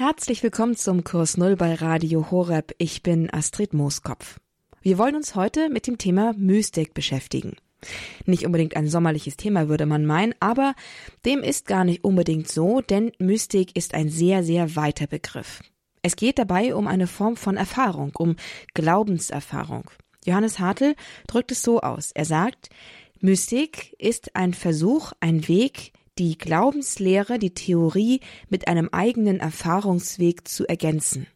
Herzlich 0.00 0.42
willkommen 0.42 0.76
zum 0.76 1.04
Kurs 1.04 1.36
Null 1.36 1.56
bei 1.56 1.74
Radio 1.74 2.30
Horeb. 2.30 2.74
Ich 2.78 3.02
bin 3.02 3.28
Astrid 3.30 3.74
Mooskopf. 3.74 4.40
Wir 4.80 4.96
wollen 4.96 5.14
uns 5.14 5.34
heute 5.34 5.68
mit 5.68 5.86
dem 5.86 5.98
Thema 5.98 6.32
Mystik 6.38 6.94
beschäftigen. 6.94 7.56
Nicht 8.24 8.46
unbedingt 8.46 8.76
ein 8.76 8.88
sommerliches 8.88 9.36
Thema, 9.36 9.68
würde 9.68 9.84
man 9.84 10.06
meinen, 10.06 10.34
aber 10.40 10.74
dem 11.26 11.40
ist 11.42 11.66
gar 11.66 11.84
nicht 11.84 12.02
unbedingt 12.02 12.48
so, 12.48 12.80
denn 12.80 13.12
Mystik 13.18 13.76
ist 13.76 13.92
ein 13.92 14.08
sehr, 14.08 14.42
sehr 14.42 14.74
weiter 14.74 15.06
Begriff. 15.06 15.60
Es 16.00 16.16
geht 16.16 16.38
dabei 16.38 16.74
um 16.74 16.86
eine 16.86 17.06
Form 17.06 17.36
von 17.36 17.58
Erfahrung, 17.58 18.12
um 18.16 18.36
Glaubenserfahrung. 18.72 19.90
Johannes 20.24 20.58
Hartl 20.58 20.94
drückt 21.26 21.52
es 21.52 21.60
so 21.60 21.82
aus. 21.82 22.10
Er 22.12 22.24
sagt, 22.24 22.70
Mystik 23.20 23.94
ist 23.98 24.34
ein 24.34 24.54
Versuch, 24.54 25.12
ein 25.20 25.46
Weg, 25.46 25.92
die 26.20 26.36
Glaubenslehre, 26.36 27.38
die 27.38 27.54
Theorie 27.54 28.20
mit 28.50 28.68
einem 28.68 28.90
eigenen 28.92 29.40
Erfahrungsweg 29.40 30.46
zu 30.46 30.68
ergänzen. 30.68 31.26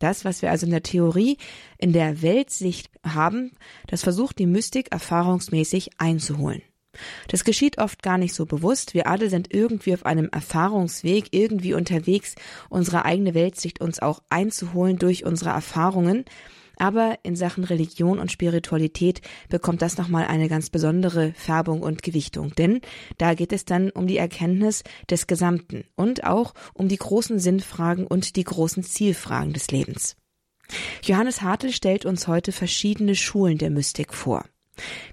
Das, 0.00 0.24
was 0.24 0.42
wir 0.42 0.50
also 0.50 0.66
in 0.66 0.72
der 0.72 0.82
Theorie, 0.82 1.38
in 1.78 1.92
der 1.92 2.20
Weltsicht 2.20 2.90
haben, 3.04 3.52
das 3.86 4.02
versucht 4.02 4.40
die 4.40 4.46
Mystik 4.46 4.90
erfahrungsmäßig 4.90 5.90
einzuholen. 5.98 6.62
Das 7.28 7.44
geschieht 7.44 7.78
oft 7.78 8.02
gar 8.02 8.18
nicht 8.18 8.34
so 8.34 8.44
bewusst. 8.44 8.92
Wir 8.92 9.06
alle 9.06 9.30
sind 9.30 9.54
irgendwie 9.54 9.94
auf 9.94 10.04
einem 10.04 10.28
Erfahrungsweg, 10.32 11.28
irgendwie 11.30 11.74
unterwegs, 11.74 12.34
unsere 12.70 13.04
eigene 13.04 13.34
Weltsicht 13.34 13.80
uns 13.80 14.00
auch 14.00 14.20
einzuholen 14.30 14.98
durch 14.98 15.24
unsere 15.24 15.50
Erfahrungen. 15.50 16.24
Aber 16.78 17.18
in 17.22 17.36
Sachen 17.36 17.64
Religion 17.64 18.18
und 18.18 18.32
Spiritualität 18.32 19.20
bekommt 19.48 19.82
das 19.82 19.98
nochmal 19.98 20.26
eine 20.26 20.48
ganz 20.48 20.70
besondere 20.70 21.32
Färbung 21.34 21.82
und 21.82 22.02
Gewichtung. 22.02 22.54
Denn 22.54 22.80
da 23.18 23.34
geht 23.34 23.52
es 23.52 23.64
dann 23.64 23.90
um 23.90 24.06
die 24.06 24.18
Erkenntnis 24.18 24.84
des 25.10 25.26
Gesamten 25.26 25.84
und 25.96 26.24
auch 26.24 26.54
um 26.74 26.88
die 26.88 26.96
großen 26.96 27.38
Sinnfragen 27.38 28.06
und 28.06 28.36
die 28.36 28.44
großen 28.44 28.82
Zielfragen 28.82 29.52
des 29.52 29.70
Lebens. 29.70 30.16
Johannes 31.02 31.42
Hartl 31.42 31.72
stellt 31.72 32.04
uns 32.04 32.28
heute 32.28 32.52
verschiedene 32.52 33.14
Schulen 33.14 33.58
der 33.58 33.70
Mystik 33.70 34.14
vor. 34.14 34.44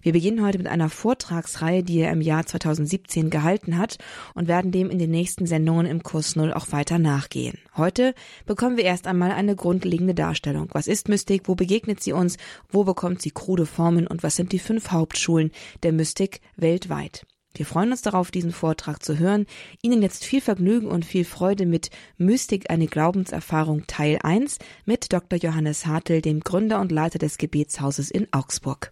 Wir 0.01 0.13
beginnen 0.13 0.45
heute 0.45 0.57
mit 0.57 0.67
einer 0.67 0.89
Vortragsreihe, 0.89 1.83
die 1.83 1.99
er 1.99 2.11
im 2.11 2.21
Jahr 2.21 2.45
2017 2.45 3.29
gehalten 3.29 3.77
hat 3.77 3.97
und 4.33 4.47
werden 4.47 4.71
dem 4.71 4.89
in 4.89 4.99
den 4.99 5.11
nächsten 5.11 5.45
Sendungen 5.45 5.85
im 5.85 6.03
Kurs 6.03 6.35
Null 6.35 6.53
auch 6.53 6.71
weiter 6.71 6.99
nachgehen. 6.99 7.57
Heute 7.75 8.13
bekommen 8.45 8.77
wir 8.77 8.83
erst 8.83 9.07
einmal 9.07 9.31
eine 9.31 9.55
grundlegende 9.55 10.13
Darstellung. 10.13 10.69
Was 10.73 10.87
ist 10.87 11.09
Mystik? 11.09 11.43
Wo 11.45 11.55
begegnet 11.55 12.01
sie 12.01 12.13
uns? 12.13 12.37
Wo 12.69 12.83
bekommt 12.83 13.21
sie 13.21 13.31
krude 13.31 13.65
Formen? 13.65 14.07
Und 14.07 14.23
was 14.23 14.35
sind 14.35 14.51
die 14.51 14.59
fünf 14.59 14.91
Hauptschulen 14.91 15.51
der 15.83 15.91
Mystik 15.91 16.41
weltweit? 16.55 17.25
Wir 17.57 17.65
freuen 17.65 17.91
uns 17.91 18.01
darauf, 18.01 18.31
diesen 18.31 18.51
Vortrag 18.51 19.01
zu 19.01 19.17
hören. 19.17 19.45
Ihnen 19.81 20.01
jetzt 20.01 20.25
viel 20.25 20.41
Vergnügen 20.41 20.87
und 20.87 21.05
viel 21.05 21.23
Freude 21.23 21.65
mit 21.65 21.89
Mystik, 22.17 22.69
eine 22.69 22.87
Glaubenserfahrung 22.87 23.87
Teil 23.87 24.19
1 24.21 24.57
mit 24.85 25.13
Dr. 25.13 25.39
Johannes 25.39 25.85
Hartl, 25.85 26.21
dem 26.21 26.41
Gründer 26.41 26.81
und 26.81 26.91
Leiter 26.91 27.17
des 27.17 27.37
Gebetshauses 27.37 28.11
in 28.11 28.27
Augsburg. 28.33 28.91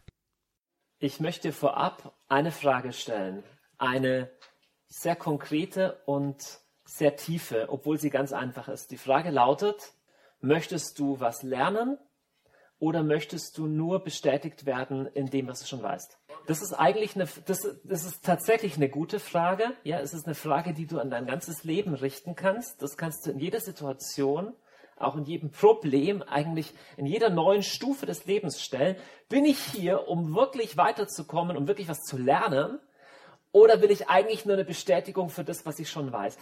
Ich 1.04 1.20
möchte 1.20 1.52
vorab 1.52 2.14
eine 2.30 2.50
Frage 2.50 2.94
stellen. 2.94 3.44
Eine 3.78 4.30
sehr 4.88 5.18
konkrete 5.18 6.02
und 6.06 6.42
sehr 6.86 7.18
tiefe, 7.18 7.66
obwohl 7.68 8.00
sie 8.00 8.10
ganz 8.10 8.32
einfach 8.32 8.70
ist. 8.70 8.90
Die 8.90 8.98
Frage 8.98 9.30
lautet, 9.30 9.95
möchtest 10.40 10.98
du 11.00 11.20
was 11.20 11.44
lernen 11.44 11.98
oder 12.80 13.04
möchtest 13.04 13.58
du 13.58 13.68
nur 13.68 14.02
bestätigt 14.02 14.66
werden 14.66 15.06
in 15.08 15.30
dem, 15.30 15.50
was 15.50 15.60
du 15.60 15.66
schon 15.66 15.84
weißt? 15.84 16.18
Das 16.48 16.62
ist 16.62 16.72
eigentlich 16.72 17.16
eine, 17.16 17.28
das, 17.48 17.67
das 17.84 18.06
ist 18.06 18.23
tatsächlich 18.23 18.78
eine 18.78 18.88
gute 18.88 19.20
Frage. 19.20 19.73
Ja, 19.84 20.00
es 20.00 20.14
ist 20.14 20.26
eine 20.26 20.36
Frage, 20.36 20.73
die 20.73 20.88
du 20.88 21.00
an 21.00 21.10
dein 21.10 21.26
ganzes 21.26 21.66
Leben 21.66 21.95
richten 21.95 22.38
kannst. 22.38 22.82
Das 22.82 22.95
kannst 22.95 23.26
du 23.26 23.32
in 23.32 23.40
jeder 23.40 23.60
Situation 23.60 24.54
auch 25.04 25.16
in 25.16 25.26
jedem 25.26 25.52
Problem, 25.52 26.23
eigentlich 26.23 26.73
in 26.98 27.06
jeder 27.06 27.30
neuen 27.30 27.64
Stufe 27.64 28.06
des 28.06 28.26
Lebens 28.26 28.62
stellen. 28.62 28.96
Bin 29.30 29.45
ich 29.45 29.60
hier, 29.60 30.08
um 30.08 30.36
wirklich 30.36 30.78
weiterzukommen, 30.78 31.58
um 31.58 31.68
wirklich 31.68 31.88
was 31.88 32.02
zu 32.02 32.17
lernen? 32.17 32.80
Oder 33.52 33.82
will 33.82 33.92
ich 33.92 34.10
eigentlich 34.10 34.45
nur 34.45 34.55
eine 34.55 34.66
Bestätigung 34.66 35.30
für 35.30 35.44
das, 35.44 35.66
was 35.66 35.80
ich 35.80 35.89
schon 35.89 36.11
weiß? 36.11 36.38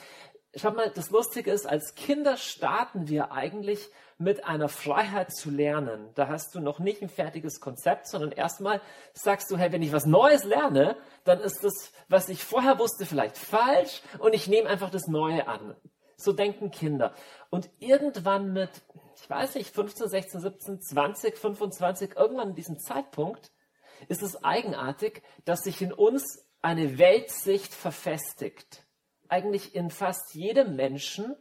Schau 0.55 0.71
mal, 0.71 0.91
das 0.93 1.11
Lustige 1.11 1.51
ist, 1.51 1.65
als 1.65 1.95
Kinder 1.95 2.37
starten 2.37 3.07
wir 3.07 3.31
eigentlich 3.31 3.89
mit 4.17 4.45
einer 4.45 4.69
Freiheit 4.69 5.33
zu 5.33 5.49
lernen. 5.49 6.09
Da 6.15 6.27
hast 6.27 6.53
du 6.55 6.59
noch 6.59 6.79
nicht 6.79 7.01
ein 7.01 7.09
fertiges 7.09 7.59
Konzept, 7.59 8.07
sondern 8.07 8.31
erstmal 8.31 8.81
sagst 9.13 9.49
du, 9.49 9.57
hey, 9.57 9.71
wenn 9.71 9.81
ich 9.81 9.91
was 9.91 10.05
Neues 10.05 10.43
lerne, 10.43 10.95
dann 11.23 11.39
ist 11.39 11.63
das, 11.63 11.91
was 12.07 12.29
ich 12.29 12.43
vorher 12.43 12.79
wusste, 12.79 13.05
vielleicht 13.05 13.37
falsch 13.37 14.01
und 14.19 14.33
ich 14.33 14.47
nehme 14.47 14.69
einfach 14.69 14.89
das 14.89 15.07
Neue 15.07 15.47
an. 15.47 15.75
So 16.21 16.33
denken 16.33 16.71
Kinder. 16.71 17.13
Und 17.49 17.69
irgendwann 17.79 18.53
mit, 18.53 18.69
ich 19.15 19.29
weiß 19.29 19.55
nicht, 19.55 19.73
15, 19.73 20.07
16, 20.07 20.41
17, 20.41 20.81
20, 20.81 21.37
25, 21.37 22.15
irgendwann 22.15 22.49
in 22.49 22.55
diesem 22.55 22.79
Zeitpunkt 22.79 23.51
ist 24.07 24.21
es 24.21 24.43
eigenartig, 24.43 25.21
dass 25.45 25.61
sich 25.61 25.81
in 25.81 25.93
uns 25.93 26.47
eine 26.61 26.97
Weltsicht 26.97 27.73
verfestigt. 27.73 28.85
Eigentlich 29.29 29.75
in 29.75 29.89
fast 29.89 30.33
jedem 30.33 30.75
Menschen. 30.75 31.35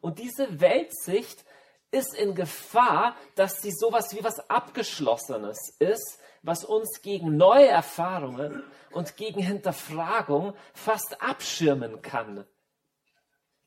Und 0.00 0.18
diese 0.18 0.60
Weltsicht 0.60 1.44
ist 1.90 2.14
in 2.14 2.34
Gefahr, 2.34 3.16
dass 3.36 3.62
sie 3.62 3.70
sowas 3.70 4.14
wie 4.16 4.24
was 4.24 4.50
Abgeschlossenes 4.50 5.76
ist, 5.78 6.18
was 6.42 6.64
uns 6.64 7.02
gegen 7.02 7.36
neue 7.36 7.68
Erfahrungen 7.68 8.64
und 8.90 9.16
gegen 9.16 9.40
Hinterfragung 9.40 10.54
fast 10.74 11.22
abschirmen 11.22 12.02
kann. 12.02 12.44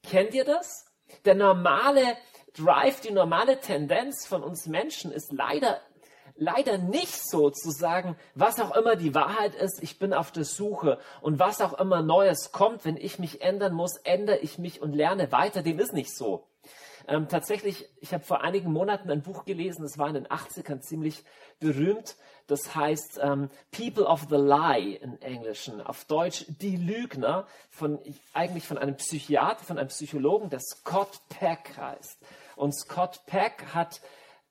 Kennt 0.03 0.33
ihr 0.33 0.45
das? 0.45 0.85
Der 1.25 1.35
normale 1.35 2.17
Drive, 2.53 3.01
die 3.01 3.11
normale 3.11 3.59
Tendenz 3.59 4.25
von 4.25 4.43
uns 4.43 4.65
Menschen 4.65 5.11
ist 5.11 5.31
leider, 5.31 5.79
leider 6.35 6.77
nicht 6.77 7.29
so 7.29 7.49
zu 7.49 7.71
sagen, 7.71 8.17
was 8.35 8.59
auch 8.59 8.75
immer 8.75 8.95
die 8.95 9.13
Wahrheit 9.13 9.55
ist, 9.55 9.81
ich 9.83 9.99
bin 9.99 10.13
auf 10.13 10.31
der 10.31 10.43
Suche 10.43 10.99
und 11.21 11.39
was 11.39 11.61
auch 11.61 11.73
immer 11.73 12.01
Neues 12.01 12.51
kommt, 12.51 12.85
wenn 12.85 12.97
ich 12.97 13.19
mich 13.19 13.41
ändern 13.41 13.73
muss, 13.73 13.97
ändere 14.03 14.39
ich 14.39 14.57
mich 14.57 14.81
und 14.81 14.93
lerne 14.93 15.31
weiter. 15.31 15.61
Dem 15.61 15.79
ist 15.79 15.93
nicht 15.93 16.15
so. 16.15 16.47
Ähm, 17.09 17.29
tatsächlich, 17.29 17.87
ich 18.01 18.13
habe 18.13 18.25
vor 18.25 18.41
einigen 18.41 18.71
Monaten 18.71 19.09
ein 19.09 19.21
Buch 19.21 19.45
gelesen, 19.45 19.83
das 19.83 19.97
war 19.97 20.09
in 20.09 20.15
den 20.15 20.27
80ern 20.27 20.81
ziemlich 20.81 21.23
berühmt. 21.59 22.17
Das 22.47 22.75
heißt 22.75 23.19
ähm, 23.21 23.49
People 23.71 24.05
of 24.05 24.27
the 24.29 24.35
Lie 24.35 24.95
im 24.95 25.17
Englischen, 25.21 25.79
auf 25.81 26.03
Deutsch 26.05 26.45
die 26.47 26.75
Lügner, 26.75 27.47
von, 27.69 27.99
eigentlich 28.33 28.65
von 28.65 28.77
einem 28.77 28.97
Psychiater, 28.97 29.63
von 29.63 29.77
einem 29.77 29.87
Psychologen, 29.87 30.49
der 30.49 30.59
Scott 30.59 31.21
Peck 31.29 31.77
heißt. 31.77 32.21
Und 32.57 32.73
Scott 32.73 33.21
Peck 33.25 33.67
hat 33.73 34.01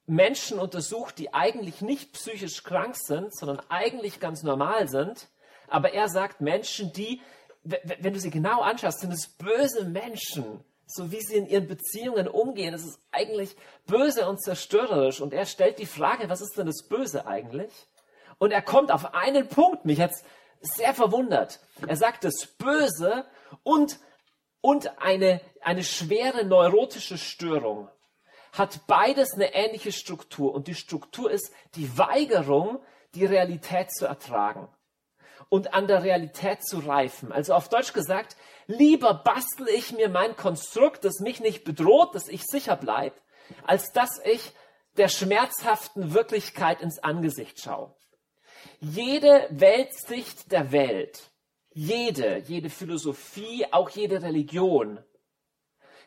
Menschen 0.06 0.58
untersucht, 0.58 1.18
die 1.18 1.34
eigentlich 1.34 1.82
nicht 1.82 2.12
psychisch 2.14 2.62
krank 2.62 2.96
sind, 2.96 3.36
sondern 3.36 3.60
eigentlich 3.68 4.18
ganz 4.18 4.42
normal 4.42 4.88
sind. 4.88 5.28
Aber 5.68 5.92
er 5.92 6.08
sagt 6.08 6.40
Menschen, 6.40 6.92
die, 6.94 7.20
wenn 7.64 8.14
du 8.14 8.20
sie 8.20 8.30
genau 8.30 8.62
anschaust, 8.62 9.00
sind 9.00 9.12
es 9.12 9.26
böse 9.26 9.84
Menschen 9.84 10.64
so 10.96 11.12
wie 11.12 11.20
sie 11.20 11.36
in 11.36 11.46
ihren 11.46 11.66
Beziehungen 11.68 12.28
umgehen, 12.28 12.72
das 12.72 12.84
ist 12.84 13.00
eigentlich 13.12 13.54
böse 13.86 14.28
und 14.28 14.42
zerstörerisch. 14.42 15.20
Und 15.20 15.32
er 15.32 15.46
stellt 15.46 15.78
die 15.78 15.86
Frage, 15.86 16.28
was 16.28 16.40
ist 16.40 16.56
denn 16.56 16.66
das 16.66 16.88
Böse 16.88 17.26
eigentlich? 17.26 17.72
Und 18.38 18.50
er 18.50 18.62
kommt 18.62 18.90
auf 18.90 19.14
einen 19.14 19.48
Punkt, 19.48 19.84
mich 19.84 19.98
jetzt 19.98 20.24
sehr 20.60 20.94
verwundert. 20.94 21.60
Er 21.86 21.96
sagt, 21.96 22.24
das 22.24 22.46
Böse 22.46 23.24
und, 23.62 23.98
und 24.60 25.00
eine, 25.00 25.40
eine 25.60 25.84
schwere 25.84 26.44
neurotische 26.44 27.18
Störung 27.18 27.88
hat 28.52 28.86
beides 28.86 29.34
eine 29.34 29.54
ähnliche 29.54 29.92
Struktur. 29.92 30.54
Und 30.54 30.66
die 30.66 30.74
Struktur 30.74 31.30
ist 31.30 31.52
die 31.74 31.98
Weigerung, 31.98 32.80
die 33.14 33.26
Realität 33.26 33.92
zu 33.92 34.06
ertragen 34.06 34.68
und 35.48 35.74
an 35.74 35.86
der 35.86 36.02
Realität 36.02 36.64
zu 36.64 36.78
reifen. 36.78 37.32
Also 37.32 37.54
auf 37.54 37.68
Deutsch 37.68 37.92
gesagt, 37.92 38.36
lieber 38.66 39.14
bastel 39.14 39.68
ich 39.68 39.92
mir 39.92 40.08
mein 40.08 40.36
Konstrukt, 40.36 41.04
das 41.04 41.20
mich 41.20 41.40
nicht 41.40 41.64
bedroht, 41.64 42.14
dass 42.14 42.28
ich 42.28 42.44
sicher 42.44 42.76
bleibe, 42.76 43.16
als 43.64 43.92
dass 43.92 44.20
ich 44.24 44.52
der 44.96 45.08
schmerzhaften 45.08 46.14
Wirklichkeit 46.14 46.80
ins 46.80 46.98
Angesicht 46.98 47.60
schaue. 47.60 47.94
Jede 48.80 49.46
Weltsicht 49.50 50.50
der 50.52 50.72
Welt, 50.72 51.30
jede, 51.72 52.38
jede 52.38 52.70
Philosophie, 52.70 53.66
auch 53.70 53.90
jede 53.90 54.22
Religion, 54.22 54.98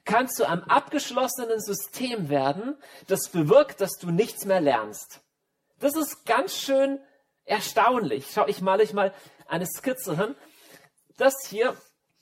kann 0.05 0.27
zu 0.27 0.47
einem 0.47 0.63
abgeschlossenen 0.63 1.59
System 1.59 2.29
werden, 2.29 2.75
das 3.07 3.29
bewirkt, 3.29 3.81
dass 3.81 3.97
du 3.99 4.09
nichts 4.09 4.45
mehr 4.45 4.61
lernst. 4.61 5.21
Das 5.79 5.95
ist 5.95 6.25
ganz 6.25 6.55
schön 6.57 6.99
erstaunlich. 7.45 8.27
Schau, 8.33 8.47
ich 8.47 8.61
male 8.61 8.83
euch 8.83 8.93
mal 8.93 9.13
eine 9.47 9.67
Skizze 9.67 10.17
hin. 10.17 10.35
Das 11.17 11.33
hier 11.47 11.75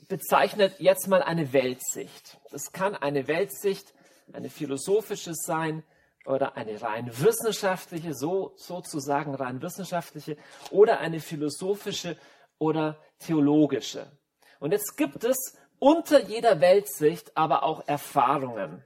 bezeichnet 0.07 0.79
jetzt 0.79 1.07
mal 1.07 1.21
eine 1.21 1.53
Weltsicht. 1.53 2.37
Das 2.51 2.71
kann 2.71 2.95
eine 2.95 3.27
Weltsicht, 3.27 3.93
eine 4.33 4.49
philosophische 4.49 5.33
sein 5.33 5.83
oder 6.25 6.57
eine 6.57 6.81
rein 6.81 7.09
wissenschaftliche, 7.19 8.13
so 8.13 8.53
sozusagen 8.57 9.35
rein 9.35 9.61
wissenschaftliche 9.61 10.37
oder 10.71 10.99
eine 10.99 11.19
philosophische 11.19 12.17
oder 12.59 12.97
theologische. 13.19 14.07
Und 14.59 14.71
jetzt 14.71 14.97
gibt 14.97 15.23
es 15.23 15.57
unter 15.79 16.21
jeder 16.23 16.59
Weltsicht 16.59 17.35
aber 17.37 17.63
auch 17.63 17.87
Erfahrungen. 17.87 18.83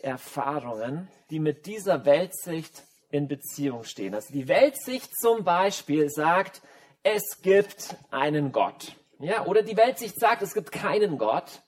Erfahrungen, 0.00 1.08
die 1.30 1.40
mit 1.40 1.66
dieser 1.66 2.04
Weltsicht 2.04 2.84
in 3.10 3.26
Beziehung 3.26 3.84
stehen. 3.84 4.14
Also 4.14 4.32
die 4.32 4.48
Weltsicht 4.48 5.18
zum 5.18 5.44
Beispiel 5.44 6.08
sagt, 6.08 6.62
es 7.02 7.42
gibt 7.42 7.96
einen 8.10 8.52
Gott. 8.52 8.94
Ja, 9.20 9.46
oder 9.46 9.62
die 9.62 9.76
Weltsicht 9.76 10.18
sagt, 10.18 10.42
es 10.42 10.54
gibt 10.54 10.72
keinen 10.72 11.18
Gott. 11.18 11.62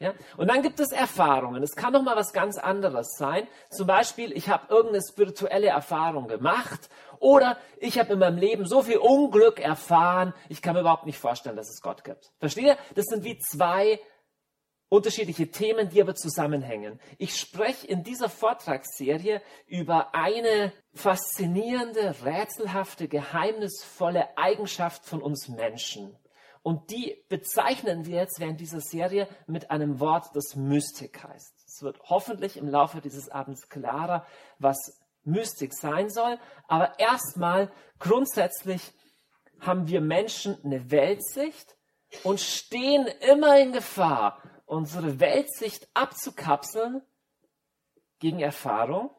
Ja? 0.00 0.14
Und 0.38 0.48
dann 0.48 0.62
gibt 0.62 0.80
es 0.80 0.92
Erfahrungen. 0.92 1.62
Es 1.62 1.76
kann 1.76 1.92
noch 1.92 2.02
mal 2.02 2.16
was 2.16 2.32
ganz 2.32 2.58
anderes 2.58 3.16
sein. 3.16 3.46
Zum 3.70 3.86
Beispiel, 3.86 4.32
ich 4.32 4.48
habe 4.48 4.72
irgendeine 4.72 5.04
spirituelle 5.06 5.68
Erfahrung 5.68 6.26
gemacht 6.26 6.88
oder 7.18 7.58
ich 7.78 7.98
habe 7.98 8.14
in 8.14 8.18
meinem 8.18 8.38
Leben 8.38 8.66
so 8.66 8.82
viel 8.82 8.96
Unglück 8.96 9.60
erfahren, 9.60 10.32
ich 10.48 10.62
kann 10.62 10.74
mir 10.74 10.80
überhaupt 10.80 11.06
nicht 11.06 11.18
vorstellen, 11.18 11.56
dass 11.56 11.68
es 11.68 11.82
Gott 11.82 12.02
gibt. 12.02 12.32
Versteht 12.38 12.64
ihr? 12.64 12.78
Das 12.94 13.04
sind 13.06 13.24
wie 13.24 13.38
zwei 13.38 14.00
unterschiedliche 14.88 15.50
Themen, 15.50 15.90
die 15.90 16.02
aber 16.02 16.14
zusammenhängen. 16.14 16.98
Ich 17.18 17.36
spreche 17.36 17.86
in 17.86 18.02
dieser 18.02 18.28
Vortragsserie 18.28 19.40
über 19.66 20.14
eine 20.14 20.72
faszinierende, 20.94 22.16
rätselhafte, 22.24 23.06
geheimnisvolle 23.06 24.36
Eigenschaft 24.36 25.04
von 25.04 25.22
uns 25.22 25.48
Menschen. 25.48 26.16
Und 26.62 26.90
die 26.90 27.24
bezeichnen 27.28 28.04
wir 28.04 28.16
jetzt 28.16 28.38
während 28.38 28.60
dieser 28.60 28.80
Serie 28.80 29.28
mit 29.46 29.70
einem 29.70 29.98
Wort, 29.98 30.30
das 30.34 30.56
Mystik 30.56 31.24
heißt. 31.24 31.54
Es 31.66 31.82
wird 31.82 31.98
hoffentlich 32.04 32.56
im 32.58 32.68
Laufe 32.68 33.00
dieses 33.00 33.30
Abends 33.30 33.68
klarer, 33.68 34.26
was 34.58 35.00
Mystik 35.24 35.72
sein 35.72 36.10
soll. 36.10 36.38
Aber 36.68 36.98
erstmal 36.98 37.72
grundsätzlich 37.98 38.92
haben 39.60 39.88
wir 39.88 40.00
Menschen 40.00 40.58
eine 40.62 40.90
Weltsicht 40.90 41.76
und 42.24 42.40
stehen 42.40 43.06
immer 43.06 43.58
in 43.58 43.72
Gefahr, 43.72 44.42
unsere 44.66 45.18
Weltsicht 45.20 45.88
abzukapseln 45.94 47.02
gegen 48.18 48.40
Erfahrung. 48.40 49.10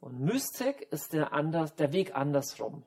Und 0.00 0.20
Mystik 0.20 0.82
ist 0.90 1.12
der, 1.12 1.32
anders, 1.32 1.74
der 1.76 1.92
Weg 1.92 2.14
andersrum. 2.16 2.84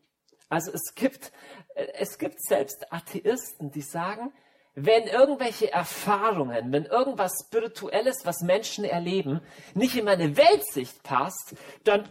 Also 0.49 0.71
es 0.71 0.95
gibt, 0.95 1.31
es 1.75 2.17
gibt 2.17 2.41
selbst 2.41 2.91
Atheisten, 2.91 3.71
die 3.71 3.81
sagen, 3.81 4.31
wenn 4.75 5.07
irgendwelche 5.07 5.71
Erfahrungen, 5.71 6.71
wenn 6.71 6.85
irgendwas 6.85 7.33
Spirituelles, 7.45 8.25
was 8.25 8.41
Menschen 8.41 8.85
erleben, 8.85 9.41
nicht 9.73 9.95
in 9.95 10.05
meine 10.05 10.37
Weltsicht 10.37 11.01
passt, 11.01 11.55
dann, 11.83 12.07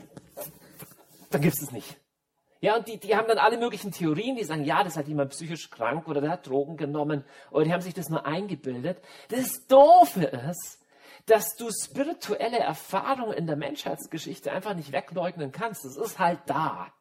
dann 1.31 1.41
gibt 1.41 1.55
es 1.55 1.63
es 1.63 1.71
nicht. 1.71 1.97
Ja, 2.61 2.77
und 2.77 2.89
die, 2.89 2.99
die 2.99 3.15
haben 3.15 3.29
dann 3.29 3.39
alle 3.39 3.59
möglichen 3.59 3.93
Theorien, 3.93 4.35
die 4.35 4.43
sagen, 4.43 4.65
ja, 4.65 4.83
das 4.83 4.97
hat 4.97 5.07
jemand 5.07 5.31
psychisch 5.31 5.71
krank 5.71 6.09
oder 6.09 6.21
der 6.21 6.31
hat 6.31 6.49
Drogen 6.49 6.77
genommen 6.77 7.25
oder 7.53 7.65
die 7.65 7.73
haben 7.73 7.83
sich 7.83 7.95
das 7.95 8.09
nur 8.09 8.27
eingebildet. 8.27 8.99
Das 9.29 9.67
Doofe 9.69 10.25
ist, 10.25 10.81
dass 11.27 11.55
du 11.57 11.69
spirituelle 11.71 12.59
Erfahrungen 12.59 13.35
in 13.35 13.47
der 13.47 13.57
Menschheitsgeschichte 13.57 14.51
einfach 14.51 14.75
nicht 14.75 14.91
wegleugnen 14.91 15.53
kannst. 15.53 15.85
Das 15.85 15.97
ist 15.97 16.19
halt 16.19 16.41
da. 16.47 16.93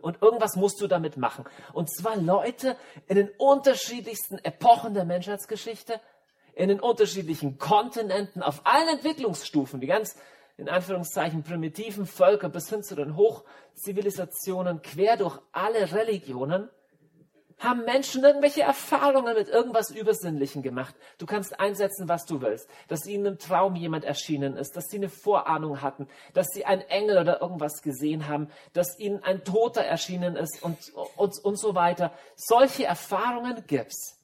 Und 0.00 0.22
irgendwas 0.22 0.56
musst 0.56 0.80
du 0.80 0.86
damit 0.86 1.16
machen. 1.16 1.44
Und 1.72 1.90
zwar 1.94 2.16
Leute 2.16 2.76
in 3.06 3.16
den 3.16 3.30
unterschiedlichsten 3.36 4.38
Epochen 4.38 4.94
der 4.94 5.04
Menschheitsgeschichte, 5.04 6.00
in 6.54 6.68
den 6.68 6.80
unterschiedlichen 6.80 7.58
Kontinenten, 7.58 8.42
auf 8.42 8.62
allen 8.64 8.88
Entwicklungsstufen, 8.88 9.80
die 9.80 9.86
ganz 9.86 10.16
in 10.56 10.68
Anführungszeichen 10.68 11.44
primitiven 11.44 12.06
Völker 12.06 12.48
bis 12.48 12.68
hin 12.68 12.82
zu 12.82 12.96
den 12.96 13.16
Hochzivilisationen, 13.16 14.82
quer 14.82 15.16
durch 15.16 15.38
alle 15.52 15.92
Religionen, 15.92 16.68
haben 17.58 17.84
Menschen 17.84 18.22
irgendwelche 18.22 18.62
Erfahrungen 18.62 19.34
mit 19.34 19.48
irgendwas 19.48 19.90
Übersinnlichen 19.90 20.62
gemacht. 20.62 20.94
Du 21.18 21.26
kannst 21.26 21.58
einsetzen, 21.58 22.08
was 22.08 22.24
du 22.24 22.40
willst. 22.40 22.68
Dass 22.86 23.06
ihnen 23.06 23.26
im 23.26 23.38
Traum 23.38 23.74
jemand 23.74 24.04
erschienen 24.04 24.56
ist, 24.56 24.76
dass 24.76 24.86
sie 24.88 24.98
eine 24.98 25.08
Vorahnung 25.08 25.82
hatten, 25.82 26.06
dass 26.34 26.48
sie 26.48 26.64
einen 26.64 26.82
Engel 26.82 27.18
oder 27.18 27.40
irgendwas 27.40 27.82
gesehen 27.82 28.28
haben, 28.28 28.48
dass 28.72 28.98
ihnen 28.98 29.22
ein 29.24 29.44
Toter 29.44 29.82
erschienen 29.82 30.36
ist 30.36 30.62
und, 30.62 30.78
und, 31.16 31.34
und 31.42 31.58
so 31.58 31.74
weiter. 31.74 32.12
Solche 32.36 32.84
Erfahrungen 32.84 33.64
gibt's. 33.66 34.18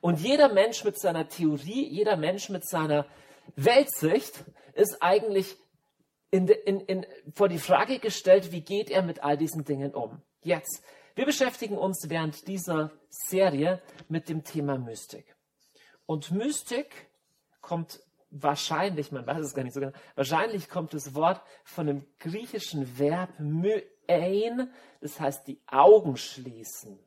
Und 0.00 0.20
jeder 0.20 0.52
Mensch 0.52 0.84
mit 0.84 0.98
seiner 0.98 1.28
Theorie, 1.28 1.88
jeder 1.88 2.16
Mensch 2.16 2.48
mit 2.48 2.68
seiner 2.68 3.06
Weltsicht 3.56 4.44
ist 4.74 5.02
eigentlich 5.02 5.56
in, 6.30 6.48
in, 6.48 6.80
in, 6.80 7.06
vor 7.34 7.48
die 7.48 7.58
Frage 7.58 7.98
gestellt, 7.98 8.52
wie 8.52 8.60
geht 8.60 8.90
er 8.90 9.02
mit 9.02 9.22
all 9.22 9.36
diesen 9.36 9.64
Dingen 9.64 9.94
um? 9.94 10.20
Jetzt, 10.42 10.82
wir 11.16 11.24
beschäftigen 11.24 11.78
uns 11.78 12.08
während 12.10 12.46
dieser 12.46 12.92
Serie 13.08 13.82
mit 14.08 14.28
dem 14.28 14.44
Thema 14.44 14.78
Mystik. 14.78 15.34
Und 16.04 16.30
Mystik 16.30 17.08
kommt 17.62 18.00
wahrscheinlich, 18.30 19.12
man 19.12 19.26
weiß 19.26 19.38
es 19.38 19.54
gar 19.54 19.64
nicht 19.64 19.72
so 19.72 19.80
genau, 19.80 19.96
wahrscheinlich 20.14 20.68
kommt 20.68 20.92
das 20.92 21.14
Wort 21.14 21.40
von 21.64 21.86
dem 21.86 22.06
griechischen 22.18 22.98
Verb 22.98 23.30
myein, 23.40 24.70
das 25.00 25.18
heißt 25.18 25.48
die 25.48 25.58
Augen 25.66 26.18
schließen. 26.18 26.98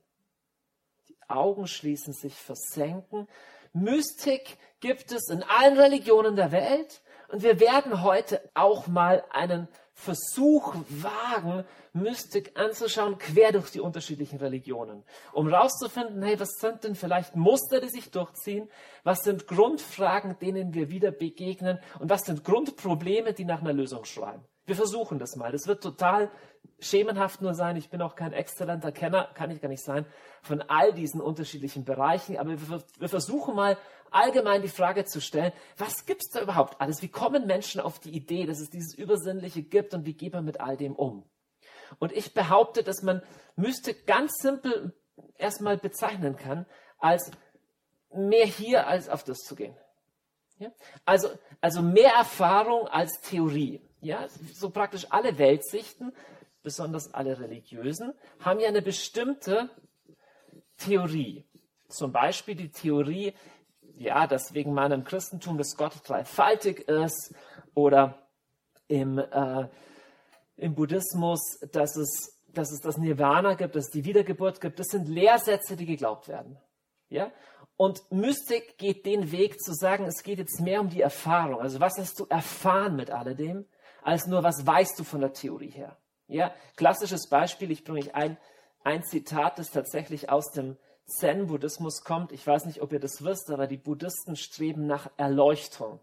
Die 1.08 1.18
Augen 1.28 1.68
schließen, 1.68 2.12
sich 2.12 2.34
versenken. 2.34 3.28
Mystik 3.74 4.58
gibt 4.80 5.12
es 5.12 5.30
in 5.30 5.44
allen 5.44 5.78
Religionen 5.78 6.36
der 6.36 6.52
Welt 6.52 7.04
und 7.28 7.44
wir 7.44 7.60
werden 7.60 8.02
heute 8.02 8.42
auch 8.56 8.88
mal 8.88 9.24
einen 9.30 9.68
Versuch 10.00 10.76
wagen, 10.88 11.66
Mystik 11.92 12.58
anzuschauen, 12.58 13.18
quer 13.18 13.52
durch 13.52 13.70
die 13.72 13.82
unterschiedlichen 13.82 14.40
Religionen, 14.40 15.04
um 15.34 15.50
herauszufinden, 15.50 16.24
hey, 16.24 16.40
was 16.40 16.54
sind 16.62 16.86
denn 16.86 16.96
vielleicht 16.96 17.36
Muster, 17.36 17.82
die 17.82 17.90
sich 17.90 18.10
durchziehen? 18.10 18.70
Was 19.04 19.24
sind 19.24 19.46
Grundfragen, 19.46 20.40
denen 20.40 20.74
wir 20.74 20.90
wieder 20.90 21.12
begegnen? 21.12 21.80
Und 22.00 22.10
was 22.10 22.22
sind 22.22 22.46
Grundprobleme, 22.46 23.34
die 23.34 23.44
nach 23.44 23.60
einer 23.60 23.74
Lösung 23.74 24.06
schreien? 24.06 24.42
Wir 24.70 24.76
versuchen 24.76 25.18
das 25.18 25.36
mal. 25.36 25.52
Das 25.52 25.66
wird 25.66 25.82
total 25.82 26.30
schemenhaft 26.80 27.42
nur 27.42 27.56
sein. 27.56 27.76
Ich 27.76 27.90
bin 27.90 28.04
auch 28.04 28.16
kein 28.16 28.34
exzellenter 28.34 28.92
Kenner, 28.92 29.32
kann 29.34 29.50
ich 29.50 29.62
gar 29.62 29.68
nicht 29.68 29.84
sein, 29.84 30.06
von 30.44 30.62
all 30.62 30.94
diesen 30.94 31.22
unterschiedlichen 31.22 31.86
Bereichen. 31.86 32.38
Aber 32.38 32.52
wir, 32.52 32.84
wir 33.00 33.10
versuchen 33.10 33.56
mal 33.56 33.78
allgemein 34.12 34.62
die 34.62 34.68
Frage 34.68 35.06
zu 35.06 35.22
stellen, 35.22 35.54
was 35.78 36.06
gibt 36.06 36.22
es 36.22 36.30
da 36.30 36.42
überhaupt 36.42 36.80
alles? 36.80 37.02
Wie 37.02 37.08
kommen 37.08 37.48
Menschen 37.48 37.82
auf 37.82 37.98
die 37.98 38.12
Idee, 38.12 38.46
dass 38.46 38.60
es 38.60 38.70
dieses 38.70 38.94
Übersinnliche 38.94 39.64
gibt 39.64 39.96
und 39.96 40.06
wie 40.06 40.14
geht 40.14 40.34
man 40.34 40.46
mit 40.46 40.62
all 40.62 40.78
dem 40.78 40.96
um? 40.96 41.24
Und 41.98 42.12
ich 42.12 42.36
behaupte, 42.36 42.84
dass 42.84 43.02
man 43.02 43.24
Mystik 43.56 44.06
ganz 44.06 44.34
simpel 44.40 44.94
erstmal 45.36 45.78
bezeichnen 45.78 46.36
kann, 46.36 46.68
als 47.00 47.32
mehr 48.14 48.46
hier 48.46 48.86
als 48.86 49.10
auf 49.10 49.24
das 49.24 49.40
zu 49.40 49.56
gehen. 49.56 49.76
Ja? 50.60 50.72
Also, 51.06 51.30
also 51.60 51.82
mehr 51.82 52.14
Erfahrung 52.14 52.88
als 52.88 53.20
Theorie. 53.22 53.82
Ja? 54.02 54.28
So 54.54 54.70
praktisch 54.70 55.08
alle 55.10 55.38
Weltsichten, 55.38 56.14
besonders 56.62 57.14
alle 57.14 57.40
religiösen, 57.40 58.14
haben 58.40 58.60
ja 58.60 58.68
eine 58.68 58.82
bestimmte 58.82 59.70
Theorie. 60.78 61.46
Zum 61.88 62.12
Beispiel 62.12 62.56
die 62.56 62.72
Theorie, 62.72 63.34
ja, 63.98 64.28
dass 64.28 64.54
wegen 64.54 64.74
meinem 64.74 65.04
Christentum 65.04 65.58
das 65.58 65.76
Gott 65.76 65.94
dreifaltig 66.06 66.88
ist 66.88 67.34
oder 67.74 68.28
im, 68.88 69.18
äh, 69.18 69.68
im 70.58 70.76
Buddhismus, 70.76 71.60
dass 71.72 71.96
es, 71.96 72.40
dass 72.48 72.72
es 72.72 72.80
das 72.82 72.98
Nirvana 72.98 73.56
gibt, 73.56 73.76
dass 73.76 73.86
es 73.86 73.92
die 73.92 74.06
Wiedergeburt 74.06 74.62
gibt. 74.62 74.80
Das 74.80 74.88
sind 74.88 75.08
Lehrsätze, 75.08 75.76
die 75.76 75.86
geglaubt 75.86 76.28
werden. 76.28 76.58
Ja? 77.10 77.32
Und 77.76 78.12
Mystik 78.12 78.78
geht 78.78 79.06
den 79.06 79.32
Weg 79.32 79.60
zu 79.62 79.74
sagen, 79.74 80.06
es 80.06 80.24
geht 80.24 80.40
jetzt 80.40 80.60
mehr 80.60 80.82
um 80.82 80.90
die 80.90 81.02
Erfahrung. 81.02 81.62
Also 81.62 81.80
was 81.80 81.98
hast 81.98 82.20
du 82.20 82.26
erfahren 82.30 82.96
mit 82.96 83.10
alledem, 83.10 83.66
als 84.04 84.28
nur 84.28 84.44
was 84.44 84.66
weißt 84.66 85.00
du 85.00 85.04
von 85.04 85.22
der 85.22 85.34
Theorie 85.34 85.70
her. 85.70 85.98
Ja? 86.28 86.54
Klassisches 86.76 87.28
Beispiel, 87.28 87.72
ich 87.72 87.84
bringe 87.84 88.00
euch 88.00 88.16
ein, 88.16 88.38
ein 88.84 89.04
Zitat, 89.04 89.60
das 89.60 89.72
tatsächlich 89.72 90.30
aus 90.30 90.52
dem 90.52 90.78
Zen-Buddhismus 91.06 92.04
kommt. 92.04 92.32
Ich 92.32 92.46
weiß 92.46 92.66
nicht, 92.66 92.82
ob 92.82 92.94
ihr 92.94 93.00
das 93.00 93.24
wisst, 93.24 93.50
aber 93.52 93.68
die 93.68 93.78
Buddhisten 93.78 94.36
streben 94.36 94.86
nach 94.86 95.10
Erleuchtung. 95.18 96.00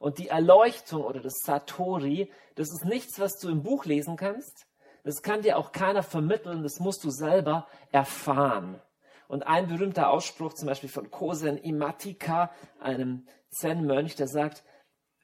Und 0.00 0.18
die 0.18 0.28
Erleuchtung 0.28 1.04
oder 1.04 1.20
das 1.20 1.34
Satori, 1.44 2.30
das 2.54 2.68
ist 2.68 2.84
nichts, 2.84 3.18
was 3.18 3.38
du 3.38 3.48
im 3.48 3.62
Buch 3.62 3.84
lesen 3.84 4.16
kannst. 4.16 4.66
Das 5.04 5.22
kann 5.22 5.42
dir 5.42 5.58
auch 5.58 5.72
keiner 5.72 6.02
vermitteln, 6.02 6.62
das 6.62 6.80
musst 6.80 7.04
du 7.04 7.10
selber 7.10 7.66
erfahren. 7.92 8.80
Und 9.26 9.46
ein 9.46 9.66
berühmter 9.66 10.10
Ausspruch 10.10 10.54
zum 10.54 10.68
Beispiel 10.68 10.88
von 10.88 11.10
Kosen 11.10 11.58
Imatika, 11.58 12.50
einem 12.80 13.26
Zen-Mönch, 13.50 14.16
der 14.16 14.28
sagt, 14.28 14.64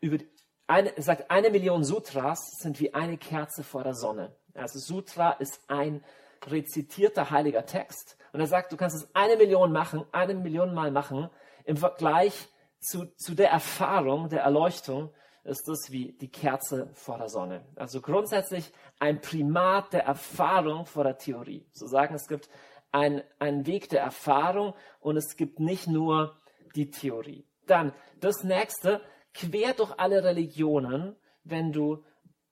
über 0.01 0.19
eine, 0.67 0.93
sagt, 0.97 1.31
eine 1.31 1.51
Million 1.51 1.85
Sutras 1.85 2.59
sind 2.59 2.81
wie 2.81 2.95
eine 2.95 3.19
Kerze 3.19 3.63
vor 3.63 3.85
der 3.85 3.95
Sonne. 3.95 4.35
Also 4.55 4.79
Sutra 4.79 5.33
ist 5.33 5.61
ein 5.69 6.03
rezitierter 6.47 7.31
heiliger 7.31 7.67
Text. 7.67 8.17
Und 8.33 8.41
er 8.41 8.47
sagt, 8.47 8.73
du 8.73 8.77
kannst 8.77 8.97
es 8.97 9.15
eine 9.15 9.37
Million 9.37 9.73
machen, 9.73 10.05
eine 10.13 10.35
Million 10.35 10.75
Mal 10.75 10.91
machen. 10.91 11.31
Im 11.65 11.77
Vergleich 11.77 12.49
zu, 12.81 13.07
zu 13.17 13.35
der 13.35 13.51
Erfahrung, 13.51 14.29
der 14.29 14.43
Erleuchtung, 14.43 15.11
ist 15.45 15.69
das 15.69 15.91
wie 15.91 16.13
die 16.13 16.31
Kerze 16.31 16.91
vor 16.95 17.19
der 17.19 17.29
Sonne. 17.29 17.65
Also 17.77 18.01
grundsätzlich 18.01 18.73
ein 18.99 19.21
Primat 19.21 19.93
der 19.93 20.05
Erfahrung 20.05 20.87
vor 20.87 21.05
der 21.05 21.19
Theorie. 21.19 21.67
Zu 21.73 21.87
sagen, 21.87 22.15
es 22.15 22.27
gibt 22.27 22.49
ein, 22.93 23.23
einen 23.39 23.67
Weg 23.67 23.89
der 23.91 24.01
Erfahrung 24.01 24.75
und 25.01 25.17
es 25.17 25.37
gibt 25.37 25.61
nicht 25.61 25.87
nur 25.87 26.37
die 26.75 26.91
Theorie. 26.91 27.47
Dann 27.67 27.93
das 28.21 28.43
nächste, 28.43 29.03
quer 29.35 29.75
durch 29.75 29.93
alle 29.99 30.25
Religionen 30.25 31.17
wenn 31.45 31.73
du, 31.73 32.03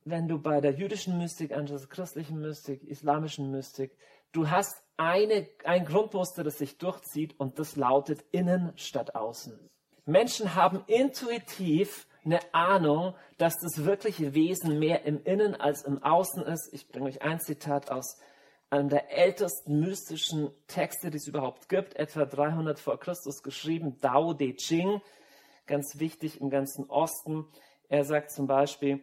wenn 0.04 0.28
du 0.28 0.38
bei 0.38 0.60
der 0.60 0.72
jüdischen 0.72 1.18
Mystik 1.18 1.52
anschaust, 1.52 1.90
christlichen 1.90 2.40
Mystik, 2.40 2.82
islamischen 2.84 3.50
Mystik, 3.50 3.96
du 4.32 4.50
hast 4.50 4.76
eine, 4.96 5.48
ein 5.64 5.84
Grundmuster, 5.84 6.44
das 6.44 6.58
sich 6.58 6.78
durchzieht 6.78 7.38
und 7.40 7.58
das 7.58 7.76
lautet 7.76 8.22
innen 8.30 8.72
statt 8.76 9.14
außen. 9.14 9.58
Menschen 10.04 10.54
haben 10.54 10.84
intuitiv 10.86 12.06
eine 12.24 12.40
Ahnung, 12.52 13.14
dass 13.38 13.54
das 13.60 13.84
wirkliche 13.84 14.34
Wesen 14.34 14.78
mehr 14.78 15.04
im 15.04 15.22
Innen 15.24 15.56
als 15.56 15.82
im 15.82 16.02
Außen 16.02 16.42
ist. 16.44 16.72
Ich 16.72 16.88
bringe 16.88 17.06
euch 17.06 17.22
ein 17.22 17.40
Zitat 17.40 17.90
aus 17.90 18.18
einem 18.70 18.88
der 18.88 19.10
ältesten 19.10 19.80
mystischen 19.80 20.50
Texte, 20.66 21.10
die 21.10 21.18
es 21.18 21.26
überhaupt 21.26 21.68
gibt, 21.68 21.94
etwa 21.96 22.24
300 22.24 22.78
vor 22.78 22.98
Christus 22.98 23.42
geschrieben, 23.42 23.98
Dao 24.00 24.34
De 24.34 24.54
Ching, 24.54 25.00
ganz 25.72 25.98
wichtig 25.98 26.40
im 26.40 26.50
ganzen 26.50 26.84
Osten. 26.90 27.46
Er 27.88 28.04
sagt 28.04 28.30
zum 28.30 28.46
Beispiel, 28.46 29.00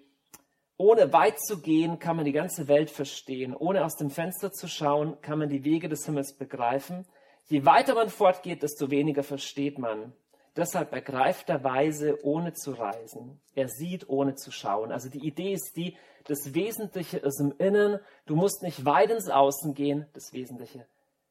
ohne 0.78 1.12
weit 1.12 1.40
zu 1.42 1.62
gehen, 1.62 1.98
kann 1.98 2.16
man 2.16 2.26
die 2.26 2.32
ganze 2.32 2.68
Welt 2.68 2.92
verstehen. 2.92 3.56
Ohne 3.56 3.84
aus 3.84 3.96
dem 3.96 4.12
Fenster 4.12 4.52
zu 4.52 4.68
schauen, 4.68 5.20
kann 5.22 5.40
man 5.40 5.50
die 5.50 5.66
Wege 5.66 5.90
des 5.90 6.06
Himmels 6.06 6.38
begreifen. 6.38 7.08
Je 7.48 7.66
weiter 7.66 7.96
man 7.96 8.10
fortgeht, 8.10 8.62
desto 8.62 8.92
weniger 8.92 9.24
versteht 9.24 9.80
man. 9.80 10.14
Deshalb 10.56 10.94
ergreift 10.94 11.50
er 11.50 11.64
Weise, 11.64 12.24
ohne 12.24 12.54
zu 12.54 12.72
reisen. 12.72 13.42
Er 13.56 13.68
sieht, 13.68 14.08
ohne 14.08 14.36
zu 14.36 14.52
schauen. 14.52 14.92
Also 14.92 15.10
die 15.10 15.26
Idee 15.26 15.54
ist 15.54 15.74
die, 15.76 15.98
das 16.26 16.54
Wesentliche 16.54 17.18
ist 17.18 17.40
im 17.40 17.54
Innen. 17.58 18.00
Du 18.28 18.36
musst 18.36 18.62
nicht 18.62 18.86
weit 18.86 19.10
ins 19.10 19.30
Außen 19.30 19.74
gehen. 19.74 20.06
Das 20.14 20.34
Wesentliche 20.34 20.86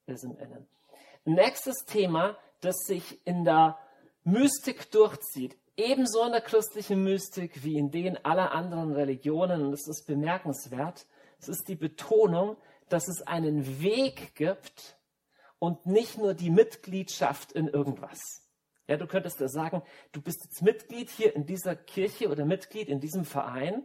ist 0.06 0.24
im 0.24 0.36
Innen. 0.36 0.66
Nächstes 1.24 1.84
Thema, 1.86 2.36
das 2.60 2.74
sich 2.86 3.24
in 3.24 3.44
der 3.44 3.78
Mystik 4.24 4.90
durchzieht, 4.90 5.56
ebenso 5.76 6.24
in 6.24 6.32
der 6.32 6.40
christlichen 6.40 7.02
Mystik 7.02 7.64
wie 7.64 7.78
in 7.78 7.90
den 7.90 8.24
aller 8.24 8.52
anderen 8.52 8.92
Religionen, 8.92 9.66
und 9.66 9.72
es 9.72 9.88
ist 9.88 10.06
bemerkenswert, 10.06 11.06
es 11.40 11.48
ist 11.48 11.68
die 11.68 11.76
Betonung, 11.76 12.56
dass 12.88 13.08
es 13.08 13.22
einen 13.26 13.80
Weg 13.80 14.34
gibt 14.34 14.96
und 15.58 15.86
nicht 15.86 16.18
nur 16.18 16.34
die 16.34 16.50
Mitgliedschaft 16.50 17.52
in 17.52 17.68
irgendwas. 17.68 18.42
Ja, 18.88 18.96
du 18.96 19.06
könntest 19.06 19.40
da 19.40 19.48
sagen, 19.48 19.82
du 20.12 20.22
bist 20.22 20.44
jetzt 20.44 20.62
Mitglied 20.62 21.10
hier 21.10 21.36
in 21.36 21.44
dieser 21.44 21.76
Kirche 21.76 22.28
oder 22.30 22.44
Mitglied 22.44 22.88
in 22.88 23.00
diesem 23.00 23.24
Verein. 23.24 23.84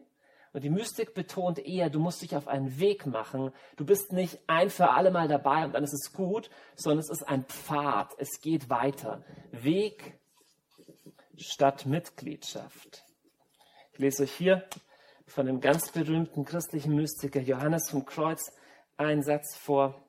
Und 0.53 0.63
die 0.63 0.69
Mystik 0.69 1.13
betont 1.13 1.59
eher, 1.59 1.89
du 1.89 1.99
musst 1.99 2.21
dich 2.21 2.35
auf 2.35 2.47
einen 2.47 2.79
Weg 2.79 3.05
machen. 3.05 3.51
Du 3.75 3.85
bist 3.85 4.13
nicht 4.13 4.39
ein 4.47 4.69
für 4.69 4.91
alle 4.91 5.11
Mal 5.11 5.27
dabei 5.27 5.65
und 5.65 5.73
dann 5.73 5.83
ist 5.83 5.93
es 5.93 6.13
gut, 6.13 6.49
sondern 6.75 6.99
es 6.99 7.09
ist 7.09 7.27
ein 7.27 7.43
Pfad. 7.43 8.15
Es 8.17 8.39
geht 8.39 8.69
weiter. 8.69 9.25
Weg 9.51 10.19
statt 11.37 11.85
Mitgliedschaft. 11.85 13.03
Ich 13.93 13.99
lese 13.99 14.23
euch 14.23 14.31
hier 14.31 14.67
von 15.27 15.45
dem 15.45 15.61
ganz 15.61 15.91
berühmten 15.91 16.45
christlichen 16.45 16.95
Mystiker 16.95 17.39
Johannes 17.39 17.89
vom 17.89 18.05
Kreuz 18.05 18.51
einen 18.97 19.23
Satz 19.23 19.55
vor. 19.55 20.03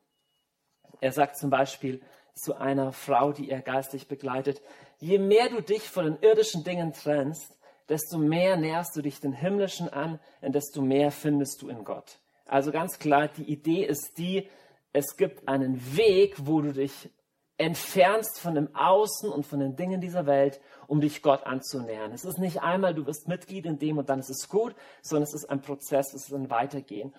Er 1.00 1.12
sagt 1.12 1.38
zum 1.38 1.50
Beispiel 1.50 2.02
zu 2.34 2.56
einer 2.56 2.92
Frau, 2.92 3.32
die 3.32 3.50
er 3.50 3.62
geistlich 3.62 4.08
begleitet, 4.08 4.60
je 4.98 5.18
mehr 5.18 5.48
du 5.48 5.60
dich 5.60 5.82
von 5.82 6.04
den 6.04 6.18
irdischen 6.20 6.64
Dingen 6.64 6.92
trennst, 6.92 7.56
desto 7.88 8.18
mehr 8.18 8.56
näherst 8.56 8.96
du 8.96 9.02
dich 9.02 9.20
den 9.20 9.32
himmlischen 9.32 9.88
an 9.88 10.18
und 10.40 10.54
desto 10.54 10.82
mehr 10.82 11.10
findest 11.10 11.62
du 11.62 11.68
in 11.68 11.84
Gott. 11.84 12.18
Also 12.46 12.72
ganz 12.72 12.98
klar, 12.98 13.28
die 13.28 13.44
Idee 13.44 13.84
ist 13.84 14.18
die, 14.18 14.48
es 14.92 15.16
gibt 15.16 15.48
einen 15.48 15.96
Weg, 15.96 16.46
wo 16.46 16.60
du 16.60 16.72
dich 16.72 17.10
entfernst 17.56 18.40
von 18.40 18.54
dem 18.54 18.74
Außen 18.74 19.30
und 19.30 19.46
von 19.46 19.60
den 19.60 19.76
Dingen 19.76 20.00
dieser 20.00 20.26
Welt, 20.26 20.60
um 20.88 21.00
dich 21.00 21.22
Gott 21.22 21.44
anzunähern. 21.44 22.12
Es 22.12 22.24
ist 22.24 22.38
nicht 22.38 22.62
einmal, 22.62 22.94
du 22.94 23.06
wirst 23.06 23.28
Mitglied 23.28 23.66
in 23.66 23.78
dem 23.78 23.98
und 23.98 24.08
dann 24.08 24.20
ist 24.20 24.30
es 24.30 24.48
gut, 24.48 24.74
sondern 25.02 25.24
es 25.24 25.34
ist 25.34 25.48
ein 25.48 25.60
Prozess, 25.60 26.12
es 26.14 26.24
ist 26.24 26.34
ein 26.34 26.50
Weitergehen. 26.50 27.14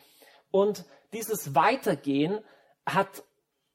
Und 0.51 0.85
dieses 1.13 1.55
Weitergehen 1.55 2.39
hat 2.85 3.23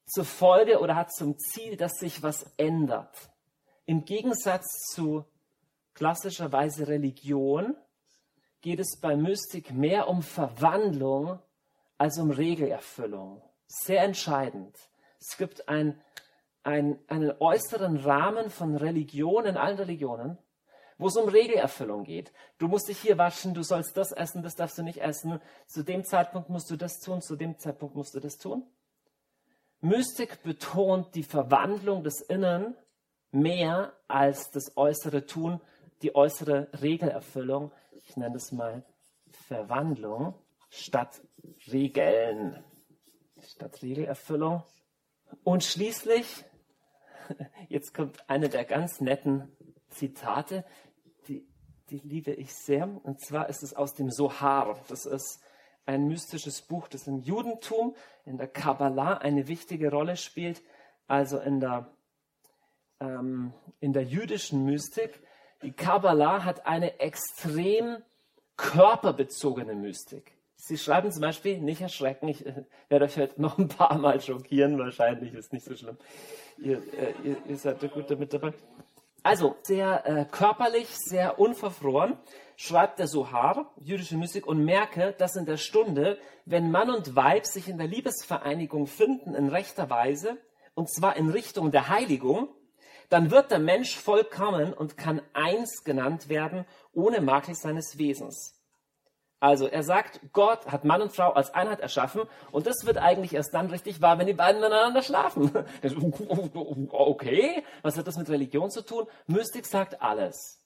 zur 0.07 0.25
Folge 0.25 0.81
oder 0.81 0.97
hat 0.97 1.13
zum 1.13 1.39
Ziel, 1.39 1.77
dass 1.77 1.93
sich 1.99 2.23
was 2.23 2.45
ändert. 2.57 3.31
Im 3.87 4.05
Gegensatz 4.05 4.67
zu 4.93 5.25
klassischerweise 5.95 6.89
Religion 6.89 7.77
geht 8.61 8.81
es 8.81 8.99
bei 9.01 9.17
Mystik 9.17 9.73
mehr 9.73 10.09
um 10.09 10.23
Verwandlung 10.23 11.39
als 11.97 12.19
um 12.19 12.31
Regelerfüllung. 12.31 13.43
Sehr 13.67 14.03
entscheidend. 14.03 14.77
Es 15.19 15.37
gibt 15.37 15.69
ein, 15.69 16.01
ein, 16.63 16.99
einen 17.09 17.33
äußeren 17.39 17.97
Rahmen 17.97 18.51
von 18.51 18.77
Religion 18.77 19.47
in 19.47 19.57
allen 19.57 19.79
Religionen, 19.79 20.39
wo 20.99 21.07
es 21.07 21.17
um 21.17 21.29
Regelerfüllung 21.29 22.05
geht. 22.05 22.33
Du 22.59 22.69
musst 22.69 22.89
dich 22.89 22.99
hier 22.99 23.17
waschen, 23.17 23.55
du 23.55 23.63
sollst 23.63 23.97
das 23.97 24.13
essen, 24.13 24.43
das 24.43 24.55
darfst 24.55 24.79
du 24.79 24.83
nicht 24.83 25.01
essen. 25.01 25.41
Zu 25.67 25.83
dem 25.83 26.05
Zeitpunkt 26.05 26.51
musst 26.51 26.71
du 26.71 26.77
das 26.77 27.01
tun, 27.01 27.23
zu 27.23 27.37
dem 27.37 27.59
Zeitpunkt 27.59 27.95
musst 27.95 28.15
du 28.15 28.21
das 28.21 28.37
tun. 28.37 28.67
Mystik 29.81 30.43
betont 30.43 31.15
die 31.15 31.23
Verwandlung 31.23 32.05
des 32.05 32.21
Innern 32.21 32.77
mehr 33.31 33.95
als 34.09 34.51
das 34.51 34.77
äußere 34.77 35.25
Tun, 35.25 35.61
die 36.03 36.15
äußere 36.15 36.69
Regelerfüllung. 36.83 37.73
Ich 37.93 38.17
nenne 38.17 38.37
es 38.37 38.53
mal 38.53 38.85
Verwandlung 39.31 40.35
statt 40.69 41.23
Regeln, 41.73 42.63
statt 43.41 43.83
Regelerfüllung. 43.83 44.63
Und 45.45 45.65
schließlich, 45.65 46.45
jetzt 47.69 47.95
kommt 47.95 48.29
eine 48.29 48.49
der 48.49 48.65
ganz 48.65 49.01
netten 49.01 49.51
Zitate, 49.89 50.65
die, 51.29 51.47
die 51.91 51.99
liebe 51.99 52.33
ich 52.33 52.55
sehr. 52.55 52.89
Und 53.05 53.21
zwar 53.21 53.49
ist 53.49 53.63
es 53.63 53.75
aus 53.75 53.95
dem 53.95 54.11
Sohar. 54.11 54.79
Das 54.89 55.07
ist 55.07 55.41
ein 55.87 56.07
mystisches 56.07 56.63
Buch, 56.63 56.89
das 56.89 57.07
im 57.07 57.19
Judentum, 57.19 57.95
in 58.25 58.39
der 58.39 58.49
Kabbalah 58.49 59.19
eine 59.19 59.49
wichtige 59.49 59.91
Rolle 59.91 60.17
spielt, 60.17 60.63
also 61.07 61.39
in 61.39 61.61
der, 61.61 61.91
ähm, 63.01 63.53
in 63.81 63.93
der 63.93 64.05
jüdischen 64.05 64.65
Mystik. 64.65 65.21
Die 65.63 65.73
Kabbalah 65.73 66.45
hat 66.45 66.67
eine 66.67 67.01
extrem 67.01 68.03
körperbezogene 68.57 69.75
Mystik. 69.75 70.40
Sie 70.63 70.77
schreiben 70.77 71.11
zum 71.11 71.23
Beispiel, 71.23 71.59
nicht 71.59 71.81
erschrecken, 71.81 72.29
ich 72.29 72.45
äh, 72.45 72.65
werde 72.91 73.07
euch 73.07 73.17
heute 73.17 73.41
noch 73.41 73.57
ein 73.57 73.69
paar 73.69 73.97
Mal 73.97 74.21
schockieren, 74.21 74.79
wahrscheinlich 74.79 75.33
ist 75.33 75.55
nicht 75.55 75.65
so 75.65 75.75
schlimm. 75.75 75.97
Ihr, 76.59 76.83
äh, 76.93 77.15
ihr, 77.25 77.37
ihr 77.49 77.57
seid 77.57 77.83
da 77.83 77.87
gut 77.87 78.11
damit 78.11 78.35
dabei. 78.35 78.53
Also, 79.23 79.57
sehr 79.63 80.07
äh, 80.07 80.27
körperlich, 80.31 80.87
sehr 80.91 81.39
unverfroren 81.39 82.19
schreibt 82.57 82.99
der 82.99 83.07
Sohar, 83.07 83.73
jüdische 83.81 84.19
Mystik, 84.19 84.47
und 84.47 84.63
merke, 84.63 85.15
dass 85.17 85.35
in 85.35 85.47
der 85.47 85.57
Stunde, 85.57 86.19
wenn 86.45 86.71
Mann 86.71 86.91
und 86.91 87.17
Weib 87.17 87.47
sich 87.47 87.69
in 87.69 87.79
der 87.79 87.87
Liebesvereinigung 87.87 88.87
finden 88.87 89.35
in 89.35 89.49
rechter 89.49 89.89
Weise, 89.89 90.37
und 90.75 90.91
zwar 90.93 91.17
in 91.17 91.31
Richtung 91.31 91.71
der 91.71 91.89
Heiligung, 91.89 92.49
dann 93.09 93.31
wird 93.31 93.51
der 93.51 93.61
Mensch 93.61 93.97
vollkommen 93.97 94.75
und 94.75 94.99
kann 94.99 95.23
eins 95.33 95.85
genannt 95.85 96.29
werden, 96.29 96.67
ohne 96.93 97.23
Makel 97.23 97.55
seines 97.55 97.97
Wesens. 97.97 98.60
Also 99.41 99.67
er 99.67 99.83
sagt, 99.83 100.21
Gott 100.35 100.67
hat 100.67 100.85
Mann 100.85 101.01
und 101.01 101.17
Frau 101.17 101.33
als 101.33 101.55
Einheit 101.55 101.81
erschaffen 101.81 102.23
und 102.53 102.67
das 102.67 102.85
wird 102.85 102.99
eigentlich 102.99 103.35
erst 103.35 103.55
dann 103.55 103.71
richtig 103.71 104.03
wahr, 104.03 104.19
wenn 104.19 104.27
die 104.27 104.35
beiden 104.35 104.61
miteinander 104.61 105.03
schlafen. 105.03 105.51
Okay, 106.93 107.65
was 107.83 107.97
hat 107.97 108.07
das 108.07 108.17
mit 108.17 108.29
Religion 108.29 108.71
zu 108.71 108.83
tun? 108.83 109.07
Mystik 109.27 109.67
sagt 109.67 110.03
alles. 110.03 110.61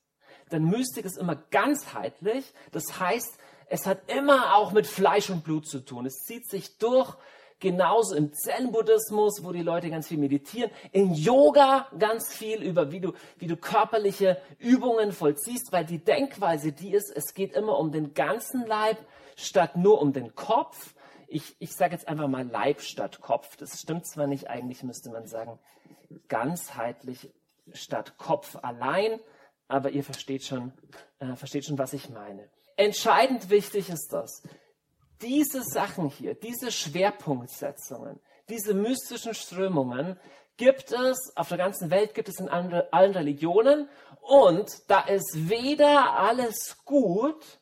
Denn 0.51 0.65
Mystik 0.65 1.05
ist 1.05 1.17
immer 1.17 1.37
ganzheitlich. 1.37 2.53
Das 2.73 2.99
heißt, 2.99 3.39
es 3.69 3.87
hat 3.87 4.11
immer 4.11 4.57
auch 4.57 4.73
mit 4.73 4.87
Fleisch 4.87 5.31
und 5.31 5.45
Blut 5.45 5.67
zu 5.69 5.81
tun. 5.81 6.07
Es 6.07 6.25
zieht 6.27 6.49
sich 6.49 6.79
durch, 6.79 7.17
genauso 7.61 8.15
im 8.15 8.33
Zen-Buddhismus, 8.33 9.43
wo 9.43 9.53
die 9.53 9.63
Leute 9.63 9.91
ganz 9.91 10.09
viel 10.09 10.19
meditieren, 10.19 10.71
in 10.93 11.15
Yoga 11.15 11.89
ganz 11.99 12.33
viel 12.33 12.63
über, 12.63 12.93
wie 12.93 13.01
du, 13.01 13.13
wie 13.39 13.47
du 13.47 13.57
körperliche 13.57 14.41
Übungen 14.59 15.13
vollziehst, 15.13 15.73
weil 15.73 15.85
die 15.85 15.99
Denkweise 15.99 16.73
die 16.73 16.93
ist, 16.93 17.11
es 17.15 17.35
geht 17.35 17.53
immer 17.55 17.79
um 17.79 17.93
den 17.93 18.15
ganzen 18.15 18.67
Leib 18.67 18.99
statt 19.37 19.77
nur 19.77 20.01
um 20.01 20.13
den 20.13 20.35
Kopf. 20.35 20.95
Ich, 21.27 21.57
ich 21.59 21.75
sage 21.75 21.95
jetzt 21.95 22.09
einfach 22.09 22.29
mal 22.29 22.47
Leib 22.47 22.81
statt 22.81 23.21
Kopf. 23.21 23.57
Das 23.57 23.81
stimmt 23.81 24.07
zwar 24.07 24.27
nicht, 24.27 24.49
eigentlich 24.49 24.83
müsste 24.83 25.11
man 25.11 25.27
sagen 25.27 25.59
ganzheitlich 26.29 27.33
statt 27.73 28.19
Kopf 28.19 28.57
allein 28.63 29.21
aber 29.69 29.91
ihr 29.91 30.05
versteht 30.05 30.45
schon, 30.45 30.73
äh, 31.19 31.35
versteht 31.37 31.65
schon, 31.65 31.79
was 31.79 31.93
ich 31.93 32.11
meine. 32.11 32.49
Entscheidend 32.77 33.51
wichtig 33.51 33.89
ist 33.89 34.13
das. 34.13 34.43
Diese 35.25 35.63
Sachen 35.63 36.09
hier, 36.09 36.35
diese 36.35 36.71
Schwerpunktsetzungen, 36.71 38.21
diese 38.51 38.75
mystischen 38.75 39.35
Strömungen 39.35 40.21
gibt 40.59 40.93
es 40.93 41.33
auf 41.35 41.49
der 41.49 41.59
ganzen 41.59 41.91
Welt, 41.91 42.15
gibt 42.15 42.29
es 42.29 42.39
in 42.39 42.49
allen 42.49 43.13
Religionen 43.13 43.89
und 44.21 44.71
da 44.89 45.01
ist 45.01 45.49
weder 45.49 46.19
alles 46.19 46.85
gut 46.85 47.59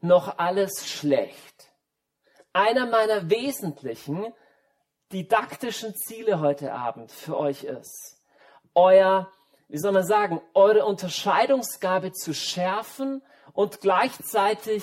noch 0.00 0.38
alles 0.38 0.88
schlecht. 0.88 1.72
Einer 2.52 2.86
meiner 2.86 3.28
wesentlichen 3.28 4.32
didaktischen 5.12 5.94
Ziele 5.96 6.40
heute 6.40 6.72
Abend 6.72 7.10
für 7.10 7.36
euch 7.36 7.64
ist, 7.64 8.22
euer 8.74 9.30
wie 9.70 9.78
soll 9.78 9.92
man 9.92 10.04
sagen, 10.04 10.40
eure 10.52 10.84
Unterscheidungsgabe 10.84 12.12
zu 12.12 12.34
schärfen 12.34 13.22
und 13.52 13.80
gleichzeitig 13.80 14.82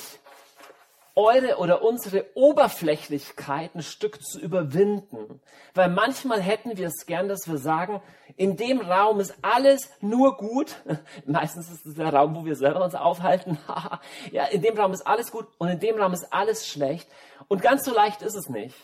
eure 1.18 1.58
oder 1.58 1.82
unsere 1.82 2.26
Oberflächlichkeit 2.36 3.74
ein 3.74 3.82
Stück 3.82 4.22
zu 4.24 4.40
überwinden. 4.40 5.42
Weil 5.74 5.90
manchmal 5.90 6.40
hätten 6.40 6.78
wir 6.78 6.88
es 6.88 7.08
gern, 7.08 7.28
dass 7.28 7.48
wir 7.50 7.58
sagen, 7.58 8.02
in 8.36 8.56
dem 8.56 8.80
Raum 8.80 9.20
ist 9.20 9.34
alles 9.42 9.90
nur 10.00 10.38
gut. 10.38 10.76
Meistens 11.26 11.72
ist 11.72 11.86
es 11.88 11.96
der 11.96 12.14
Raum, 12.14 12.36
wo 12.36 12.46
wir 12.46 12.56
selber 12.56 12.84
uns 12.84 12.94
aufhalten. 12.94 13.58
ja, 14.32 14.46
in 14.46 14.62
dem 14.62 14.78
Raum 14.78 14.94
ist 14.94 15.08
alles 15.08 15.32
gut 15.32 15.48
und 15.58 15.70
in 15.70 15.80
dem 15.80 16.00
Raum 16.00 16.14
ist 16.14 16.32
alles 16.32 16.68
schlecht. 16.68 17.10
Und 17.48 17.64
ganz 17.64 17.84
so 17.84 17.94
leicht 17.94 18.22
ist 18.22 18.36
es 18.36 18.48
nicht. 18.48 18.76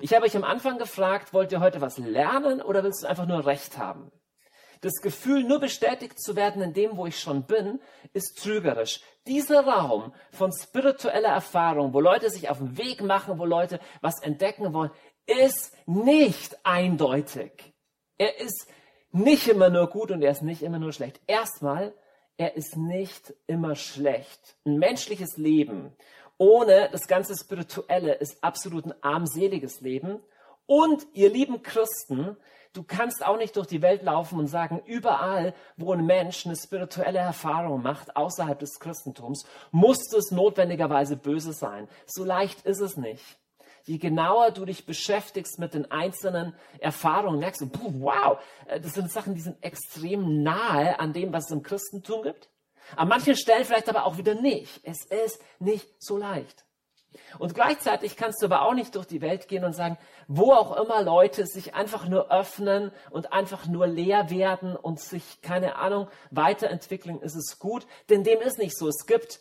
Ich 0.00 0.12
habe 0.12 0.26
euch 0.26 0.36
am 0.36 0.44
Anfang 0.44 0.78
gefragt, 0.78 1.32
wollt 1.32 1.52
ihr 1.52 1.60
heute 1.60 1.80
was 1.80 1.98
lernen 1.98 2.60
oder 2.60 2.82
willst 2.82 3.04
du 3.04 3.06
einfach 3.06 3.26
nur 3.26 3.46
Recht 3.46 3.78
haben? 3.78 4.10
Das 4.80 5.00
Gefühl, 5.02 5.44
nur 5.44 5.60
bestätigt 5.60 6.20
zu 6.20 6.36
werden 6.36 6.62
in 6.62 6.72
dem, 6.72 6.96
wo 6.96 7.06
ich 7.06 7.18
schon 7.18 7.44
bin, 7.44 7.80
ist 8.12 8.42
trügerisch. 8.42 9.00
Dieser 9.26 9.66
Raum 9.66 10.12
von 10.30 10.52
spiritueller 10.52 11.30
Erfahrung, 11.30 11.92
wo 11.92 12.00
Leute 12.00 12.30
sich 12.30 12.48
auf 12.48 12.58
den 12.58 12.78
Weg 12.78 13.02
machen, 13.02 13.38
wo 13.38 13.44
Leute 13.44 13.80
was 14.00 14.22
entdecken 14.22 14.72
wollen, 14.72 14.90
ist 15.26 15.76
nicht 15.86 16.56
eindeutig. 16.64 17.74
Er 18.18 18.38
ist 18.38 18.68
nicht 19.10 19.48
immer 19.48 19.70
nur 19.70 19.88
gut 19.88 20.10
und 20.10 20.22
er 20.22 20.30
ist 20.30 20.42
nicht 20.42 20.62
immer 20.62 20.78
nur 20.78 20.92
schlecht. 20.92 21.20
Erstmal, 21.26 21.94
er 22.36 22.56
ist 22.56 22.76
nicht 22.76 23.34
immer 23.46 23.74
schlecht. 23.74 24.56
Ein 24.64 24.78
menschliches 24.78 25.36
Leben 25.36 25.96
ohne 26.38 26.88
das 26.90 27.06
ganze 27.06 27.34
Spirituelle 27.36 28.14
ist 28.14 28.42
absolut 28.42 28.86
ein 28.86 28.94
armseliges 29.02 29.80
Leben. 29.80 30.20
Und 30.66 31.06
ihr 31.14 31.30
lieben 31.30 31.62
Christen, 31.62 32.36
Du 32.76 32.82
kannst 32.82 33.24
auch 33.24 33.38
nicht 33.38 33.56
durch 33.56 33.66
die 33.66 33.80
Welt 33.80 34.02
laufen 34.02 34.38
und 34.38 34.48
sagen, 34.48 34.82
überall, 34.84 35.54
wo 35.78 35.94
ein 35.94 36.04
Mensch 36.04 36.44
eine 36.44 36.56
spirituelle 36.56 37.20
Erfahrung 37.20 37.82
macht, 37.82 38.14
außerhalb 38.14 38.58
des 38.58 38.78
Christentums, 38.78 39.46
muss 39.70 40.12
es 40.12 40.30
notwendigerweise 40.30 41.16
böse 41.16 41.54
sein. 41.54 41.88
So 42.04 42.22
leicht 42.22 42.66
ist 42.66 42.80
es 42.80 42.98
nicht. 42.98 43.24
Je 43.84 43.96
genauer 43.96 44.50
du 44.50 44.66
dich 44.66 44.84
beschäftigst 44.84 45.58
mit 45.58 45.72
den 45.72 45.90
einzelnen 45.90 46.54
Erfahrungen, 46.78 47.38
merkst 47.38 47.62
du, 47.62 47.70
wow, 48.00 48.38
äh, 48.66 48.78
das 48.78 48.92
sind 48.92 49.10
Sachen, 49.10 49.34
die 49.34 49.40
sind 49.40 49.56
extrem 49.62 50.42
nahe 50.42 50.98
an 50.98 51.14
dem, 51.14 51.32
was 51.32 51.46
es 51.46 51.52
im 51.52 51.62
Christentum 51.62 52.24
gibt. 52.24 52.50
An 52.94 53.08
manchen 53.08 53.36
Stellen 53.36 53.64
vielleicht 53.64 53.88
aber 53.88 54.04
auch 54.04 54.18
wieder 54.18 54.34
nicht. 54.34 54.80
Es 54.82 55.06
ist 55.06 55.40
nicht 55.60 55.88
so 55.98 56.18
leicht. 56.18 56.65
Und 57.38 57.54
gleichzeitig 57.54 58.16
kannst 58.16 58.42
du 58.42 58.46
aber 58.46 58.62
auch 58.62 58.74
nicht 58.74 58.94
durch 58.94 59.06
die 59.06 59.20
Welt 59.20 59.48
gehen 59.48 59.64
und 59.64 59.74
sagen, 59.74 59.98
wo 60.28 60.52
auch 60.52 60.76
immer 60.76 61.02
Leute 61.02 61.46
sich 61.46 61.74
einfach 61.74 62.08
nur 62.08 62.30
öffnen 62.30 62.92
und 63.10 63.32
einfach 63.32 63.66
nur 63.66 63.86
leer 63.86 64.30
werden 64.30 64.76
und 64.76 65.00
sich, 65.00 65.40
keine 65.42 65.76
Ahnung, 65.76 66.08
weiterentwickeln, 66.30 67.20
ist 67.20 67.36
es 67.36 67.58
gut. 67.58 67.86
Denn 68.10 68.24
dem 68.24 68.40
ist 68.40 68.58
nicht 68.58 68.76
so. 68.76 68.88
Es 68.88 69.06
gibt, 69.06 69.40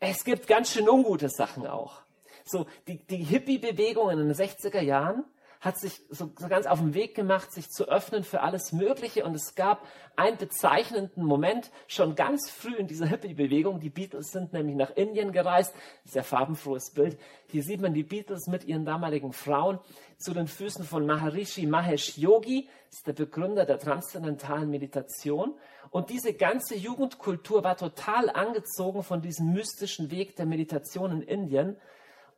es 0.00 0.24
gibt 0.24 0.46
ganz 0.46 0.72
schön 0.72 0.88
ungute 0.88 1.28
Sachen 1.28 1.66
auch. 1.66 2.02
So, 2.44 2.66
die, 2.86 2.98
die 3.06 3.24
Hippie-Bewegung 3.24 4.10
in 4.10 4.18
den 4.18 4.32
60er 4.32 4.80
Jahren, 4.80 5.24
hat 5.60 5.78
sich 5.78 6.00
so, 6.10 6.30
so 6.38 6.48
ganz 6.48 6.66
auf 6.66 6.78
den 6.78 6.94
Weg 6.94 7.14
gemacht, 7.14 7.52
sich 7.52 7.70
zu 7.70 7.88
öffnen 7.88 8.22
für 8.22 8.42
alles 8.42 8.72
Mögliche. 8.72 9.24
Und 9.24 9.34
es 9.34 9.54
gab 9.54 9.84
einen 10.16 10.36
bezeichnenden 10.36 11.24
Moment 11.24 11.70
schon 11.88 12.14
ganz 12.14 12.50
früh 12.50 12.74
in 12.76 12.86
dieser 12.86 13.06
Hippie-Bewegung. 13.06 13.80
Die 13.80 13.90
Beatles 13.90 14.30
sind 14.30 14.52
nämlich 14.52 14.76
nach 14.76 14.90
Indien 14.96 15.32
gereist. 15.32 15.74
Sehr 16.04 16.24
farbenfrohes 16.24 16.90
Bild. 16.90 17.18
Hier 17.48 17.62
sieht 17.62 17.80
man 17.80 17.92
die 17.92 18.04
Beatles 18.04 18.46
mit 18.46 18.64
ihren 18.64 18.84
damaligen 18.84 19.32
Frauen 19.32 19.80
zu 20.16 20.32
den 20.32 20.46
Füßen 20.46 20.84
von 20.84 21.06
Maharishi 21.06 21.66
Mahesh 21.66 22.18
Yogi. 22.18 22.68
Ist 22.90 23.06
der 23.06 23.12
Begründer 23.12 23.66
der 23.66 23.78
transzendentalen 23.78 24.70
Meditation. 24.70 25.54
Und 25.90 26.10
diese 26.10 26.34
ganze 26.34 26.76
Jugendkultur 26.76 27.64
war 27.64 27.76
total 27.76 28.30
angezogen 28.30 29.02
von 29.02 29.22
diesem 29.22 29.52
mystischen 29.52 30.10
Weg 30.10 30.36
der 30.36 30.46
Meditation 30.46 31.10
in 31.10 31.22
Indien. 31.22 31.76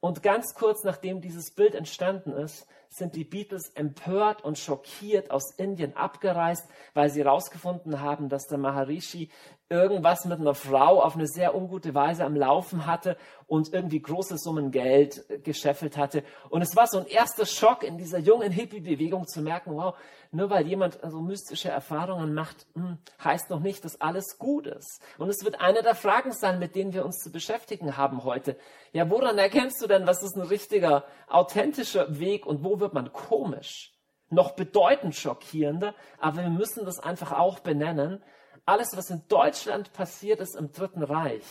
Und 0.01 0.23
ganz 0.23 0.55
kurz 0.55 0.83
nachdem 0.83 1.21
dieses 1.21 1.51
Bild 1.51 1.75
entstanden 1.75 2.33
ist, 2.33 2.67
sind 2.91 3.15
die 3.15 3.25
Beatles 3.25 3.71
empört 3.71 4.43
und 4.45 4.59
schockiert 4.59 5.31
aus 5.31 5.53
Indien 5.53 5.97
abgereist, 5.97 6.69
weil 6.93 7.09
sie 7.09 7.23
herausgefunden 7.23 8.01
haben, 8.01 8.29
dass 8.29 8.49
der 8.49 8.59
Maharishi 8.59 9.31
irgendwas 9.71 10.25
mit 10.25 10.41
einer 10.41 10.55
Frau 10.55 11.01
auf 11.01 11.15
eine 11.15 11.29
sehr 11.29 11.55
ungute 11.55 11.95
Weise 11.95 12.25
am 12.25 12.35
Laufen 12.35 12.87
hatte 12.87 13.17
und 13.47 13.73
irgendwie 13.73 14.03
große 14.03 14.37
Summen 14.37 14.73
Geld 14.73 15.25
gescheffelt 15.45 15.97
hatte. 15.97 16.25
Und 16.49 16.61
es 16.61 16.75
war 16.75 16.89
so 16.89 16.99
ein 16.99 17.07
erster 17.07 17.47
Schock 17.47 17.85
in 17.85 17.97
dieser 17.97 18.19
jungen 18.19 18.51
Hippie-Bewegung 18.51 19.29
zu 19.29 19.41
merken, 19.41 19.77
wow, 19.77 19.97
nur 20.33 20.51
weil 20.51 20.67
jemand 20.67 20.99
so 21.09 21.21
mystische 21.21 21.69
Erfahrungen 21.69 22.35
macht, 22.35 22.67
hm, 22.75 22.99
heißt 23.23 23.49
noch 23.51 23.61
nicht, 23.61 23.85
dass 23.85 24.01
alles 24.01 24.39
gut 24.39 24.67
ist. 24.67 25.01
Und 25.19 25.29
es 25.29 25.45
wird 25.45 25.61
eine 25.61 25.83
der 25.83 25.95
Fragen 25.95 26.33
sein, 26.33 26.59
mit 26.59 26.75
denen 26.75 26.93
wir 26.93 27.05
uns 27.05 27.19
zu 27.19 27.31
beschäftigen 27.31 27.97
haben 27.97 28.25
heute. 28.25 28.57
Ja, 28.93 29.09
woran 29.09 29.39
erkennst 29.39 29.81
du 29.81 29.87
denn, 29.87 30.05
was 30.05 30.25
ist 30.25 30.37
ein 30.37 30.43
richtiger, 30.43 31.05
authentischer 31.29 32.19
Weg 32.19 32.45
und 32.45 32.65
wo 32.65 32.81
wird 32.81 32.93
man 32.93 33.13
komisch? 33.13 33.93
Noch 34.31 34.53
bedeutend 34.53 35.15
schockierender, 35.15 35.95
aber 36.19 36.43
wir 36.43 36.51
müssen 36.51 36.85
das 36.85 36.99
einfach 36.99 37.33
auch 37.33 37.61
benennen, 37.61 38.21
alles, 38.67 38.97
was 38.97 39.11
in 39.11 39.23
Deutschland 39.29 39.93
passiert 39.93 40.41
ist 40.41 40.57
im 40.57 40.73
Dritten 40.73 41.03
Reich, 41.03 41.45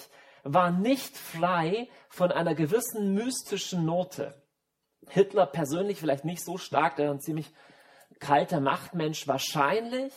war 0.43 0.71
nicht 0.71 1.17
frei 1.17 1.89
von 2.09 2.31
einer 2.31 2.55
gewissen 2.55 3.13
mystischen 3.13 3.85
Note. 3.85 4.33
Hitler 5.09 5.45
persönlich 5.45 5.99
vielleicht 5.99 6.25
nicht 6.25 6.43
so 6.43 6.57
stark, 6.57 6.95
der 6.95 7.11
ein 7.11 7.19
ziemlich 7.19 7.51
kalter 8.19 8.59
Machtmensch 8.59 9.27
wahrscheinlich, 9.27 10.13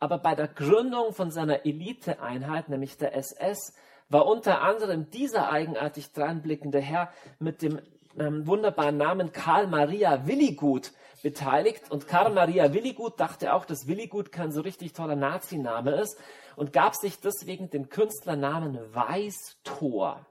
aber 0.00 0.18
bei 0.18 0.34
der 0.34 0.48
Gründung 0.48 1.12
von 1.12 1.30
seiner 1.30 1.64
Eliteeinheit, 1.64 2.68
nämlich 2.68 2.96
der 2.96 3.14
SS, 3.14 3.74
war 4.08 4.26
unter 4.26 4.60
anderem 4.62 5.10
dieser 5.10 5.50
eigenartig 5.50 6.12
dreinblickende 6.12 6.80
Herr 6.80 7.12
mit 7.38 7.62
dem 7.62 7.80
ähm, 8.18 8.46
wunderbaren 8.46 8.96
Namen 8.96 9.32
Karl 9.32 9.66
Maria 9.66 10.26
Willigut 10.26 10.92
beteiligt. 11.22 11.90
Und 11.90 12.08
Karl 12.08 12.32
Maria 12.32 12.72
Willigut 12.72 13.18
dachte 13.18 13.54
auch, 13.54 13.64
dass 13.64 13.86
Willigut 13.86 14.32
kein 14.32 14.52
so 14.52 14.60
richtig 14.60 14.92
toller 14.92 15.16
Nazi-Name 15.16 15.92
ist 15.92 16.18
und 16.56 16.72
gab 16.72 16.94
sich 16.94 17.20
deswegen 17.20 17.70
den 17.70 17.88
Künstlernamen 17.88 18.78
Weißtor. 18.94 20.26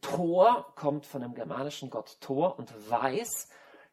Thor 0.00 0.72
kommt 0.76 1.06
von 1.06 1.20
dem 1.20 1.34
germanischen 1.34 1.90
Gott 1.90 2.18
Thor 2.20 2.58
und 2.58 2.72
Weiß 2.90 3.48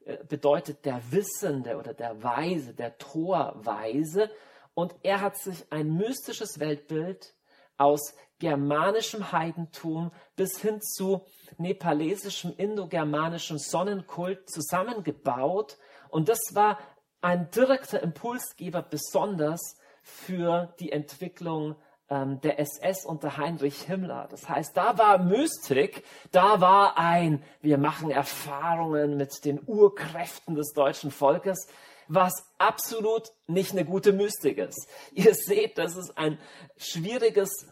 äh, 0.05 0.17
bedeutet 0.27 0.85
der 0.85 1.01
Wissende 1.11 1.77
oder 1.77 1.93
der 1.93 2.23
Weise, 2.23 2.73
der 2.73 2.97
Torweise. 2.97 4.29
Und 4.73 4.95
er 5.03 5.21
hat 5.21 5.37
sich 5.37 5.65
ein 5.71 5.95
mystisches 5.95 6.59
Weltbild 6.59 7.33
aus 7.77 8.13
germanischem 8.39 9.31
Heidentum 9.31 10.11
bis 10.35 10.59
hin 10.59 10.81
zu 10.81 11.25
nepalesischem, 11.57 12.53
indogermanischem 12.55 13.57
Sonnenkult 13.57 14.49
zusammengebaut. 14.49 15.77
Und 16.09 16.29
das 16.29 16.39
war 16.53 16.77
ein 17.21 17.49
direkter 17.51 18.01
Impulsgeber 18.01 18.81
besonders 18.81 19.77
für 20.01 20.73
die 20.79 20.91
Entwicklung 20.91 21.75
ähm, 22.09 22.39
der 22.41 22.59
SS 22.59 23.05
unter 23.05 23.37
Heinrich 23.37 23.81
Himmler. 23.83 24.27
Das 24.31 24.47
heißt, 24.47 24.75
da 24.75 24.97
war 24.97 25.17
Mystik, 25.17 26.03
da 26.31 26.61
war 26.61 26.97
ein, 26.97 27.43
wir 27.61 27.77
machen 27.77 28.11
Erfahrungen 28.11 29.17
mit 29.17 29.43
den 29.45 29.61
Urkräften 29.65 30.55
des 30.55 30.73
deutschen 30.73 31.11
Volkes, 31.11 31.67
was 32.07 32.33
absolut 32.57 33.33
nicht 33.47 33.73
eine 33.73 33.83
gute 33.83 34.13
Mystik 34.13 34.57
ist. 34.57 34.87
Ihr 35.11 35.33
seht, 35.33 35.77
dass 35.77 35.95
es 35.95 36.15
ein 36.15 36.39
schwieriges 36.77 37.67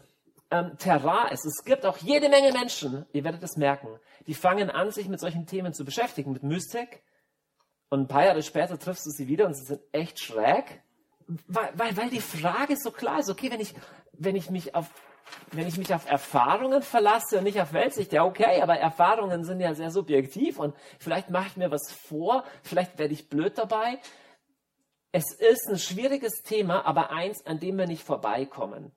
ähm, 0.50 0.76
Terrain 0.78 1.32
ist. 1.32 1.46
Es 1.46 1.64
gibt 1.64 1.86
auch 1.86 1.96
jede 1.98 2.28
Menge 2.28 2.52
Menschen, 2.52 3.06
ihr 3.12 3.24
werdet 3.24 3.42
es 3.42 3.56
merken, 3.56 3.88
die 4.26 4.34
fangen 4.34 4.70
an, 4.70 4.90
sich 4.90 5.08
mit 5.08 5.20
solchen 5.20 5.46
Themen 5.46 5.72
zu 5.72 5.84
beschäftigen, 5.84 6.32
mit 6.32 6.42
Mystik. 6.42 7.02
Und 7.88 8.00
ein 8.00 8.08
paar 8.08 8.24
Jahre 8.24 8.42
später 8.42 8.78
triffst 8.78 9.06
du 9.06 9.10
sie 9.10 9.28
wieder 9.28 9.46
und 9.46 9.54
sie 9.54 9.64
sind 9.64 9.80
echt 9.92 10.18
schräg 10.18 10.82
weil, 11.26 11.70
weil, 11.74 11.96
weil 11.96 12.10
die 12.10 12.20
Frage 12.20 12.76
so 12.76 12.90
klar 12.90 13.20
ist, 13.20 13.30
okay, 13.30 13.50
wenn 13.50 13.60
ich, 13.60 13.74
wenn 14.12 14.36
ich 14.36 14.50
mich 14.50 14.74
auf 14.74 14.90
wenn 15.50 15.66
ich 15.66 15.76
mich 15.76 15.92
auf 15.92 16.08
Erfahrungen 16.08 16.82
verlasse 16.82 17.38
und 17.38 17.42
nicht 17.42 17.60
auf 17.60 17.72
Weltsicht, 17.72 18.12
ja 18.12 18.24
okay, 18.24 18.62
aber 18.62 18.78
Erfahrungen 18.78 19.42
sind 19.42 19.58
ja 19.58 19.74
sehr 19.74 19.90
subjektiv 19.90 20.60
und 20.60 20.72
vielleicht 21.00 21.30
mache 21.30 21.48
ich 21.48 21.56
mir 21.56 21.72
was 21.72 21.90
vor, 21.90 22.44
vielleicht 22.62 22.96
werde 22.96 23.12
ich 23.12 23.28
blöd 23.28 23.58
dabei. 23.58 23.98
Es 25.10 25.34
ist 25.34 25.68
ein 25.68 25.80
schwieriges 25.80 26.44
Thema, 26.44 26.86
aber 26.86 27.10
eins, 27.10 27.44
an 27.44 27.58
dem 27.58 27.76
wir 27.76 27.88
nicht 27.88 28.04
vorbeikommen. 28.04 28.92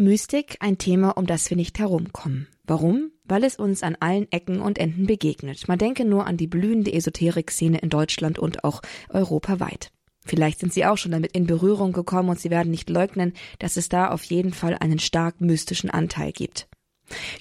Mystik 0.00 0.58
ein 0.60 0.78
Thema, 0.78 1.10
um 1.16 1.26
das 1.26 1.50
wir 1.50 1.56
nicht 1.56 1.80
herumkommen. 1.80 2.46
Warum? 2.62 3.10
Weil 3.24 3.42
es 3.42 3.56
uns 3.56 3.82
an 3.82 3.96
allen 3.98 4.30
Ecken 4.30 4.60
und 4.60 4.78
Enden 4.78 5.08
begegnet. 5.08 5.66
Man 5.66 5.76
denke 5.76 6.04
nur 6.04 6.24
an 6.24 6.36
die 6.36 6.46
blühende 6.46 6.92
Esoterik-Szene 6.92 7.78
in 7.78 7.88
Deutschland 7.88 8.38
und 8.38 8.62
auch 8.62 8.80
europaweit. 9.08 9.90
Vielleicht 10.24 10.60
sind 10.60 10.72
Sie 10.72 10.86
auch 10.86 10.98
schon 10.98 11.10
damit 11.10 11.32
in 11.32 11.48
Berührung 11.48 11.92
gekommen 11.92 12.28
und 12.28 12.38
Sie 12.38 12.48
werden 12.48 12.70
nicht 12.70 12.88
leugnen, 12.88 13.32
dass 13.58 13.76
es 13.76 13.88
da 13.88 14.10
auf 14.10 14.22
jeden 14.22 14.52
Fall 14.52 14.76
einen 14.78 15.00
stark 15.00 15.40
mystischen 15.40 15.90
Anteil 15.90 16.30
gibt. 16.30 16.68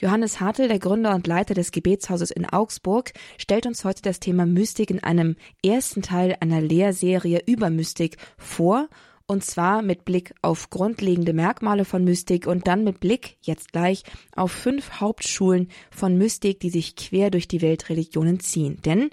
Johannes 0.02 0.40
Hartl, 0.40 0.68
der 0.68 0.80
Gründer 0.80 1.14
und 1.14 1.28
Leiter 1.28 1.54
des 1.54 1.72
Gebetshauses 1.72 2.32
in 2.32 2.48
Augsburg, 2.48 3.12
stellt 3.38 3.68
uns 3.68 3.86
heute 3.86 4.02
das 4.02 4.20
Thema 4.20 4.48
Mystik 4.48 4.90
in 4.90 5.04
einem 5.04 5.36
ersten 5.64 6.02
Teil 6.02 6.36
einer 6.40 6.62
Lehrserie 6.62 7.44
über 7.46 7.70
Mystik 7.70 8.18
vor 8.40 8.90
und 9.28 9.44
zwar 9.44 9.82
mit 9.82 10.06
Blick 10.06 10.34
auf 10.42 10.70
grundlegende 10.70 11.34
Merkmale 11.34 11.86
von 11.86 12.04
Mystik 12.04 12.48
und 12.48 12.66
dann 12.66 12.84
mit 12.84 13.00
Blick, 13.02 13.38
jetzt 13.42 13.74
gleich, 13.74 14.04
auf 14.36 14.52
fünf 14.52 15.02
Hauptschulen 15.02 15.68
von 15.92 16.18
Mystik, 16.18 16.62
die 16.62 16.70
sich 16.70 16.96
quer 16.96 17.30
durch 17.30 17.48
die 17.48 17.62
Weltreligionen 17.62 18.40
ziehen. 18.40 18.80
Denn 18.84 19.10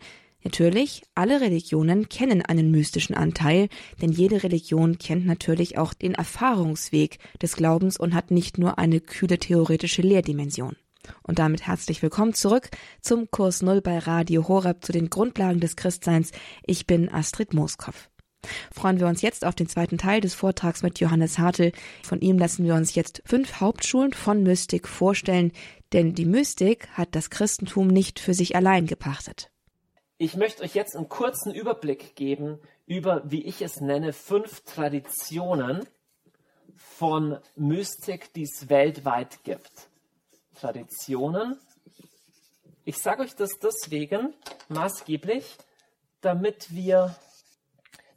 Natürlich, 0.47 1.01
alle 1.15 1.41
Religionen 1.41 2.11
kennen 2.11 2.43
einen 2.43 2.71
mystischen 2.71 3.17
Anteil, 3.17 3.69
denn 4.03 4.13
jede 4.13 4.43
Religion 4.43 4.99
kennt 4.99 5.25
natürlich 5.25 5.79
auch 5.79 5.95
den 5.95 6.13
Erfahrungsweg 6.13 7.19
des 7.41 7.57
Glaubens 7.57 7.97
und 7.97 8.13
hat 8.13 8.31
nicht 8.31 8.59
nur 8.59 8.79
eine 8.79 9.01
kühle 9.01 9.39
theoretische 9.39 10.03
Lehrdimension. 10.03 10.77
Und 11.23 11.39
damit 11.39 11.67
herzlich 11.67 12.03
willkommen 12.03 12.35
zurück 12.35 12.69
zum 13.01 13.31
Kurs 13.31 13.63
Null 13.63 13.81
bei 13.81 13.99
Radio 13.99 14.47
Horeb 14.47 14.85
zu 14.85 14.93
den 14.93 15.09
Grundlagen 15.09 15.61
des 15.61 15.77
Christseins. 15.77 16.31
Ich 16.67 16.87
bin 16.87 17.09
Astrid 17.09 17.55
Moskow. 17.55 18.11
Freuen 18.73 19.01
wir 19.01 19.07
uns 19.07 19.23
jetzt 19.23 19.45
auf 19.45 19.55
den 19.55 19.69
zweiten 19.69 19.99
Teil 19.99 20.21
des 20.21 20.35
Vortrags 20.35 20.83
mit 20.83 21.01
Johannes 21.01 21.39
Hartl. 21.39 21.73
Von 22.03 22.21
ihm 22.21 22.39
lassen 22.39 22.65
wir 22.65 22.75
uns 22.75 22.95
jetzt 22.95 23.23
fünf 23.25 23.61
Hauptschulen 23.61 24.13
von 24.13 24.43
Mystik 24.43 24.89
vorstellen, 24.89 25.53
denn 25.93 26.15
die 26.15 26.27
Mystik 26.27 26.89
hat 26.93 27.15
das 27.15 27.31
Christentum 27.31 27.89
nicht 27.89 28.19
für 28.19 28.35
sich 28.35 28.57
allein 28.57 28.87
gepachtet. 28.87 29.51
Ich 30.19 30.37
möchte 30.37 30.63
euch 30.63 30.75
jetzt 30.75 30.97
einen 30.97 31.09
kurzen 31.09 31.53
Überblick 31.53 32.15
geben 32.15 32.59
über, 32.87 33.23
wie 33.25 33.45
ich 33.45 33.63
es 33.63 33.81
nenne, 33.81 34.13
fünf 34.13 34.61
Traditionen 34.63 35.87
von 36.77 37.39
Mystik, 37.57 38.33
die 38.35 38.43
es 38.43 38.69
weltweit 38.69 39.43
gibt. 39.43 39.89
Traditionen. 40.55 41.59
Ich 42.85 42.99
sage 42.99 43.23
euch 43.23 43.35
das 43.35 43.59
deswegen 43.61 44.35
maßgeblich, 44.69 45.57
damit 46.21 46.75
wir 46.75 47.17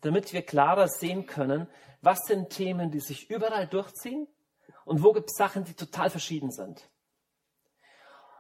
damit 0.02 0.34
wir 0.34 0.42
klarer 0.42 0.88
sehen 0.88 1.26
können, 1.26 1.68
was 2.02 2.26
sind 2.26 2.50
Themen, 2.50 2.92
die 2.92 3.00
sich 3.00 3.30
überall 3.30 3.68
durchziehen 3.68 4.28
und 4.86 5.04
wo 5.04 5.14
gibt 5.14 5.30
es 5.30 5.38
Sachen, 5.38 5.66
die 5.66 5.74
total 5.74 6.10
verschieden 6.10 6.52
sind. 6.52 6.90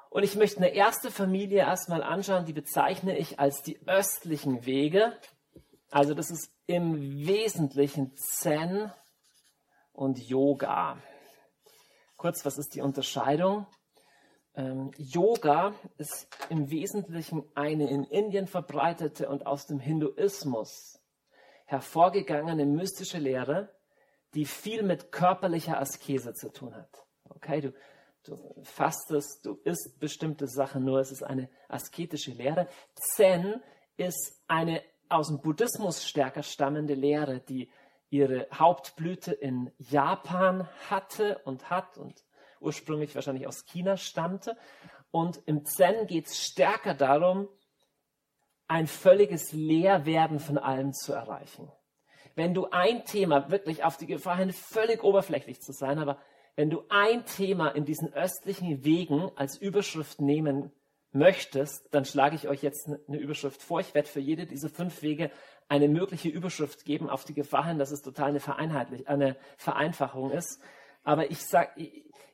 Und 0.10 0.24
ich 0.24 0.36
möchte 0.36 0.58
eine 0.58 0.70
erste 0.70 1.12
Familie 1.12 1.60
erstmal 1.60 2.02
anschauen, 2.02 2.46
die 2.46 2.54
bezeichne 2.54 3.18
ich 3.18 3.40
als 3.40 3.62
die 3.62 3.80
östlichen 3.88 4.66
Wege. 4.66 5.14
Also 5.92 6.14
das 6.14 6.32
ist 6.32 6.52
im 6.66 7.28
Wesentlichen 7.28 8.16
Zen 8.16 8.92
und 9.92 10.20
Yoga. 10.20 10.98
Kurz, 12.16 12.46
was 12.46 12.58
ist 12.58 12.74
die 12.74 12.82
Unterscheidung? 12.82 13.68
Ähm, 14.56 14.92
Yoga 14.98 15.74
ist 15.98 16.28
im 16.50 16.72
Wesentlichen 16.72 17.44
eine 17.54 17.90
in 17.90 18.04
Indien 18.06 18.48
verbreitete 18.48 19.30
und 19.30 19.46
aus 19.46 19.68
dem 19.68 19.80
Hinduismus 19.80 20.97
hervorgegangene 21.68 22.66
mystische 22.66 23.20
Lehre, 23.20 23.70
die 24.34 24.46
viel 24.46 24.84
mit 24.84 25.12
körperlicher 25.12 25.80
Askese 25.80 26.34
zu 26.34 26.50
tun 26.50 26.76
hat. 26.76 27.06
Okay, 27.30 27.62
du, 27.62 27.74
du 28.24 28.38
fastest, 28.64 29.46
du 29.46 29.60
isst 29.64 30.00
bestimmte 30.00 30.48
Sachen 30.48 30.84
nur, 30.84 31.00
es 31.00 31.12
ist 31.12 31.24
eine 31.24 31.50
asketische 31.68 32.32
Lehre. 32.32 32.68
Zen 32.96 33.62
ist 33.98 34.42
eine 34.48 34.82
aus 35.10 35.28
dem 35.28 35.42
Buddhismus 35.42 36.06
stärker 36.06 36.44
stammende 36.44 36.94
Lehre, 36.94 37.40
die 37.40 37.70
ihre 38.10 38.48
Hauptblüte 38.54 39.34
in 39.34 39.72
Japan 39.78 40.68
hatte 40.90 41.40
und 41.40 41.70
hat 41.70 41.98
und 41.98 42.24
ursprünglich 42.60 43.14
wahrscheinlich 43.16 43.48
aus 43.48 43.66
China 43.66 43.98
stammte. 43.98 44.58
Und 45.12 45.42
im 45.46 45.66
Zen 45.66 46.08
geht 46.08 46.28
es 46.28 46.42
stärker 46.42 46.94
darum, 46.94 47.50
ein 48.68 48.88
völliges 48.88 49.54
Leerwerden 49.54 50.40
von 50.40 50.58
allem 50.58 50.94
zu 50.94 51.14
erreichen. 51.14 51.72
Wenn 52.36 52.54
du 52.54 52.68
ein 52.70 53.04
Thema, 53.06 53.50
wirklich 53.50 53.84
auf 53.84 53.98
die 53.98 54.06
Gefahr 54.06 54.38
hin, 54.38 54.52
völlig 54.52 55.04
oberflächlich 55.04 55.62
zu 55.62 55.72
sein, 55.72 55.98
aber 55.98 56.20
wenn 56.56 56.70
du 56.70 56.84
ein 56.90 57.26
Thema 57.26 57.70
in 57.70 57.86
diesen 57.86 58.14
östlichen 58.14 58.84
Wegen 58.84 59.32
als 59.36 59.58
Überschrift 59.58 60.22
nehmen 60.22 60.72
möchtest, 61.12 61.94
dann 61.94 62.06
schlage 62.06 62.36
ich 62.36 62.48
euch 62.48 62.62
jetzt 62.62 62.90
eine 63.08 63.18
Überschrift 63.18 63.62
vor. 63.62 63.80
Ich 63.80 63.94
werde 63.94 64.08
für 64.08 64.20
jede 64.20 64.46
dieser 64.46 64.70
fünf 64.70 65.02
Wege 65.02 65.32
eine 65.70 65.88
mögliche 65.88 66.30
Überschrift 66.30 66.86
geben, 66.86 67.10
auf 67.10 67.26
die 67.26 67.34
Gefahr 67.34 67.68
hin, 67.68 67.80
dass 67.80 67.92
es 67.92 68.02
total 68.02 68.30
eine, 68.30 68.40
Vereinheitlich 68.40 69.08
eine 69.08 69.36
Vereinfachung 69.58 70.32
ist. 70.32 70.62
Aber 71.04 71.32
ich 71.32 71.44
sag, 71.44 71.76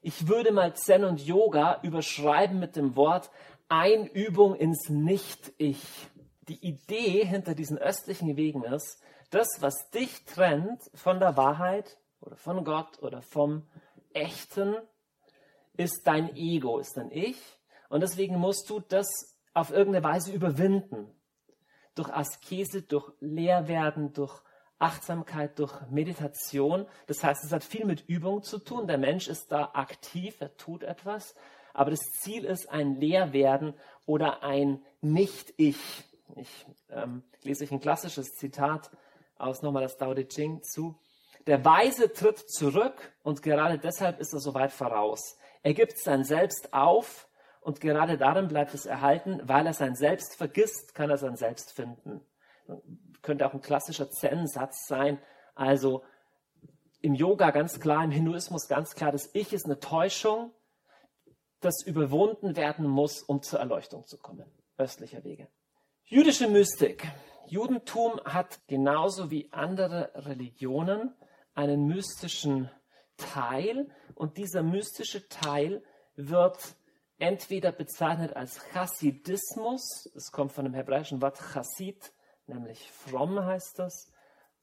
ich 0.02 0.28
würde 0.28 0.52
mal 0.52 0.76
Zen 0.76 1.04
und 1.04 1.26
Yoga 1.26 1.80
überschreiben 1.84 2.60
mit 2.60 2.76
dem 2.76 2.96
Wort 2.96 3.30
Einübung 3.70 4.56
ins 4.56 4.90
Nicht-Ich 4.90 5.82
die 6.48 6.66
Idee 6.66 7.26
hinter 7.26 7.56
diesen 7.56 7.78
östlichen 7.78 8.36
Wegen 8.36 8.64
ist, 8.64 9.02
das, 9.30 9.48
was 9.62 9.90
dich 9.90 10.26
trennt 10.26 10.82
von 10.94 11.20
der 11.20 11.38
Wahrheit 11.38 11.98
oder 12.22 12.36
von 12.36 12.64
Gott 12.64 13.02
oder 13.02 13.22
vom 13.22 13.68
Echten, 14.14 14.76
ist 15.76 16.06
dein 16.06 16.36
Ego, 16.36 16.80
ist 16.80 16.98
dein 16.98 17.12
Ich. 17.12 17.38
Und 17.90 18.02
deswegen 18.02 18.38
musst 18.38 18.70
du 18.70 18.80
das 18.80 19.08
auf 19.54 19.72
irgendeine 19.72 20.04
Weise 20.04 20.32
überwinden. 20.32 21.10
Durch 21.96 22.10
Askese, 22.10 22.82
durch 22.82 23.12
Lehrwerden, 23.20 24.14
durch 24.14 24.42
Achtsamkeit, 24.80 25.58
durch 25.60 25.74
Meditation. 25.90 26.86
Das 27.08 27.24
heißt, 27.24 27.44
es 27.44 27.52
hat 27.52 27.64
viel 27.64 27.86
mit 27.86 28.08
Übung 28.08 28.44
zu 28.44 28.60
tun. 28.60 28.88
Der 28.88 28.98
Mensch 28.98 29.28
ist 29.28 29.52
da 29.52 29.72
aktiv, 29.74 30.42
er 30.42 30.56
tut 30.58 30.84
etwas. 30.84 31.36
Aber 31.74 31.92
das 31.92 32.02
Ziel 32.20 32.46
ist 32.46 32.70
ein 32.70 32.96
Lehrwerden 33.00 33.74
oder 34.06 34.44
ein 34.44 34.84
Nicht-Ich. 35.02 36.04
Ich 36.36 36.66
ähm, 36.90 37.24
lese 37.44 37.64
euch 37.64 37.72
ein 37.72 37.80
klassisches 37.80 38.34
Zitat 38.36 38.90
aus 39.38 39.62
nochmal 39.62 39.84
das 39.84 39.98
Tao 39.98 40.14
Te 40.14 40.28
Ching 40.28 40.64
zu. 40.64 41.00
Der 41.48 41.64
Weise 41.66 42.12
tritt 42.12 42.50
zurück 42.50 43.14
und 43.24 43.42
gerade 43.42 43.78
deshalb 43.78 44.20
ist 44.20 44.34
er 44.34 44.40
so 44.40 44.54
weit 44.54 44.72
voraus. 44.72 45.38
Er 45.62 45.74
gibt 45.74 45.98
sein 45.98 46.24
Selbst 46.24 46.74
auf 46.74 47.28
und 47.62 47.82
gerade 47.82 48.18
darin 48.18 48.48
bleibt 48.48 48.74
es 48.74 48.86
erhalten, 48.86 49.42
weil 49.44 49.68
er 49.68 49.74
sein 49.74 49.96
Selbst 49.96 50.36
vergisst, 50.36 50.96
kann 50.96 51.10
er 51.10 51.18
sein 51.18 51.36
Selbst 51.36 51.72
finden. 51.72 52.22
Könnte 53.22 53.46
auch 53.46 53.54
ein 53.54 53.62
klassischer 53.62 54.10
Zen-Satz 54.10 54.88
sein. 54.88 55.20
Also 55.56 56.04
im 57.02 57.14
Yoga 57.14 57.52
ganz 57.52 57.80
klar, 57.80 58.04
im 58.04 58.12
Hinduismus 58.12 58.68
ganz 58.68 58.96
klar, 58.96 59.12
das 59.12 59.30
Ich 59.34 59.54
ist 59.54 59.66
eine 59.66 59.80
Täuschung, 59.80 60.52
das 61.60 61.84
überwunden 61.86 62.56
werden 62.56 62.88
muss, 62.88 63.22
um 63.22 63.42
zur 63.42 63.60
Erleuchtung 63.60 64.06
zu 64.08 64.18
kommen. 64.18 64.46
Östlicher 64.78 65.24
Wege. 65.24 65.48
Jüdische 66.14 66.48
Mystik. 66.48 67.12
Judentum 67.48 68.22
hat 68.24 68.60
genauso 68.68 69.32
wie 69.32 69.52
andere 69.52 70.12
Religionen 70.14 71.12
einen 71.56 71.88
mystischen 71.88 72.70
Teil 73.18 73.90
und 74.14 74.38
dieser 74.38 74.62
mystische 74.62 75.28
Teil 75.28 75.84
wird 76.16 76.76
entweder 77.18 77.72
bezeichnet 77.72 78.36
als 78.36 78.60
Chassidismus, 78.60 80.08
es 80.16 80.32
kommt 80.32 80.52
von 80.52 80.66
dem 80.66 80.76
hebräischen 80.76 81.20
Wort 81.20 81.40
Chassid, 81.40 82.14
nämlich 82.46 82.92
fromm 82.92 83.44
heißt 83.44 83.80
das, 83.80 84.12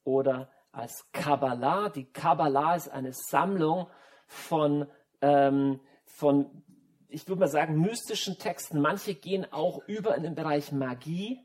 oder 0.04 0.52
als 0.70 1.04
Kabbalah. 1.10 1.88
Die 1.88 2.12
Kabbalah 2.12 2.76
ist 2.76 2.90
eine 2.90 3.12
Sammlung 3.12 3.88
von, 4.28 4.86
ähm, 5.20 5.80
von 6.04 6.62
ich 7.10 7.28
würde 7.28 7.40
mal 7.40 7.48
sagen, 7.48 7.80
mystischen 7.80 8.38
Texten. 8.38 8.80
Manche 8.80 9.14
gehen 9.14 9.46
auch 9.52 9.82
über 9.86 10.16
in 10.16 10.22
den 10.22 10.34
Bereich 10.34 10.72
Magie. 10.72 11.40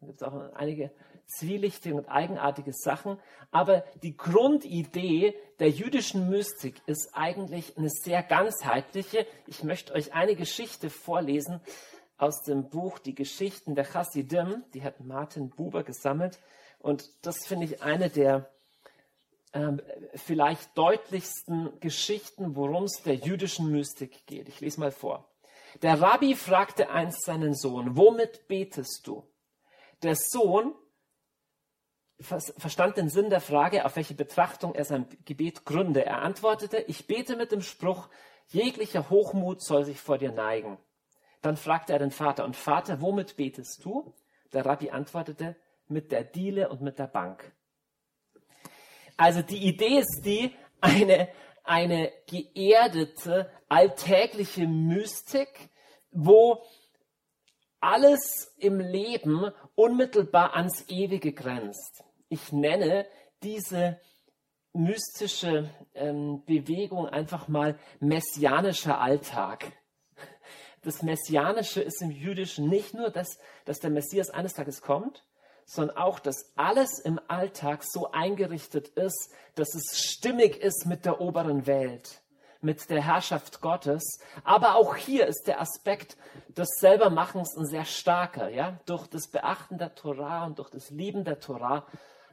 Da 0.00 0.06
gibt 0.06 0.20
es 0.20 0.26
auch 0.26 0.52
einige 0.54 0.90
zwielichtige 1.26 1.94
und 1.94 2.08
eigenartige 2.08 2.72
Sachen. 2.72 3.18
Aber 3.50 3.84
die 4.02 4.16
Grundidee 4.16 5.34
der 5.58 5.70
jüdischen 5.70 6.28
Mystik 6.28 6.82
ist 6.86 7.10
eigentlich 7.14 7.76
eine 7.76 7.88
sehr 7.88 8.22
ganzheitliche. 8.22 9.26
Ich 9.46 9.62
möchte 9.62 9.94
euch 9.94 10.12
eine 10.12 10.36
Geschichte 10.36 10.90
vorlesen 10.90 11.60
aus 12.16 12.42
dem 12.42 12.68
Buch 12.68 12.98
Die 12.98 13.14
Geschichten 13.14 13.74
der 13.74 13.84
Chassidim. 13.84 14.64
Die 14.74 14.82
hat 14.82 15.00
Martin 15.00 15.50
Buber 15.50 15.82
gesammelt. 15.82 16.38
Und 16.78 17.08
das 17.22 17.46
finde 17.46 17.64
ich 17.64 17.82
eine 17.82 18.10
der 18.10 18.50
ähm, 19.54 19.80
vielleicht 20.14 20.76
deutlichsten 20.76 21.80
Geschichten, 21.80 22.56
worum 22.56 22.84
es 22.84 23.02
der 23.02 23.14
jüdischen 23.14 23.70
Mystik 23.70 24.26
geht. 24.26 24.48
Ich 24.48 24.60
lese 24.60 24.80
mal 24.80 24.90
vor. 24.90 25.30
Der 25.82 26.00
Rabbi 26.00 26.34
fragte 26.34 26.90
einst 26.90 27.24
seinen 27.24 27.54
Sohn, 27.54 27.96
womit 27.96 28.46
betest 28.48 29.06
du? 29.06 29.26
Der 30.02 30.16
Sohn 30.16 30.74
verstand 32.20 32.96
den 32.96 33.08
Sinn 33.08 33.30
der 33.30 33.40
Frage, 33.40 33.84
auf 33.84 33.96
welche 33.96 34.14
Betrachtung 34.14 34.74
er 34.74 34.84
sein 34.84 35.06
Gebet 35.24 35.64
gründe. 35.64 36.04
Er 36.04 36.22
antwortete, 36.22 36.78
ich 36.78 37.06
bete 37.06 37.36
mit 37.36 37.50
dem 37.50 37.62
Spruch, 37.62 38.08
jeglicher 38.48 39.10
Hochmut 39.10 39.62
soll 39.62 39.84
sich 39.84 40.00
vor 40.00 40.18
dir 40.18 40.32
neigen. 40.32 40.78
Dann 41.42 41.56
fragte 41.56 41.92
er 41.92 41.98
den 41.98 42.12
Vater, 42.12 42.44
und 42.44 42.56
Vater, 42.56 43.00
womit 43.00 43.36
betest 43.36 43.84
du? 43.84 44.14
Der 44.52 44.64
Rabbi 44.64 44.90
antwortete, 44.90 45.56
mit 45.88 46.12
der 46.12 46.24
Diele 46.24 46.68
und 46.68 46.80
mit 46.80 46.98
der 46.98 47.08
Bank. 47.08 47.52
Also 49.16 49.42
die 49.42 49.66
Idee 49.66 49.98
ist 49.98 50.22
die, 50.24 50.54
eine, 50.80 51.28
eine 51.62 52.12
geerdete, 52.26 53.50
alltägliche 53.68 54.66
Mystik, 54.66 55.70
wo 56.10 56.62
alles 57.80 58.54
im 58.58 58.80
Leben 58.80 59.50
unmittelbar 59.74 60.56
ans 60.56 60.88
Ewige 60.88 61.32
grenzt. 61.32 62.02
Ich 62.28 62.52
nenne 62.52 63.06
diese 63.42 64.00
mystische 64.72 65.70
ähm, 65.94 66.42
Bewegung 66.44 67.06
einfach 67.06 67.46
mal 67.48 67.78
messianischer 68.00 69.00
Alltag. 69.00 69.72
Das 70.82 71.02
Messianische 71.02 71.80
ist 71.80 72.02
im 72.02 72.10
Jüdischen 72.10 72.68
nicht 72.68 72.94
nur, 72.94 73.10
dass, 73.10 73.38
dass 73.64 73.80
der 73.80 73.90
Messias 73.90 74.30
eines 74.30 74.54
Tages 74.54 74.82
kommt, 74.82 75.24
sondern 75.66 75.96
auch, 75.96 76.18
dass 76.18 76.52
alles 76.56 76.98
im 76.98 77.20
Alltag 77.28 77.82
so 77.84 78.10
eingerichtet 78.12 78.88
ist, 78.88 79.32
dass 79.54 79.74
es 79.74 80.00
stimmig 80.00 80.56
ist 80.56 80.86
mit 80.86 81.04
der 81.04 81.20
oberen 81.20 81.66
Welt, 81.66 82.22
mit 82.60 82.90
der 82.90 83.02
Herrschaft 83.02 83.60
Gottes. 83.60 84.20
Aber 84.42 84.76
auch 84.76 84.96
hier 84.96 85.26
ist 85.26 85.46
der 85.46 85.60
Aspekt 85.60 86.16
des 86.48 86.68
Selbermachens 86.78 87.56
ein 87.56 87.66
sehr 87.66 87.84
starker. 87.84 88.48
Ja? 88.48 88.78
Durch 88.86 89.06
das 89.06 89.28
Beachten 89.28 89.78
der 89.78 89.94
Torah 89.94 90.44
und 90.44 90.58
durch 90.58 90.70
das 90.70 90.90
Lieben 90.90 91.24
der 91.24 91.40
Torah 91.40 91.86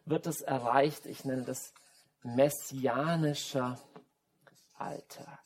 wird 0.05 0.27
es 0.27 0.41
erreicht. 0.41 1.05
Ich 1.05 1.25
nenne 1.25 1.43
das 1.43 1.73
messianischer 2.23 3.79
Alltag. 4.77 5.39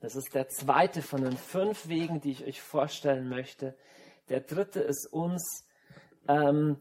Das 0.00 0.16
ist 0.16 0.34
der 0.34 0.48
zweite 0.48 1.02
von 1.02 1.22
den 1.22 1.36
fünf 1.36 1.88
Wegen, 1.88 2.20
die 2.20 2.32
ich 2.32 2.44
euch 2.44 2.60
vorstellen 2.60 3.28
möchte. 3.28 3.74
Der 4.28 4.40
dritte 4.40 4.80
ist 4.80 5.06
uns, 5.10 5.64
ähm, 6.28 6.80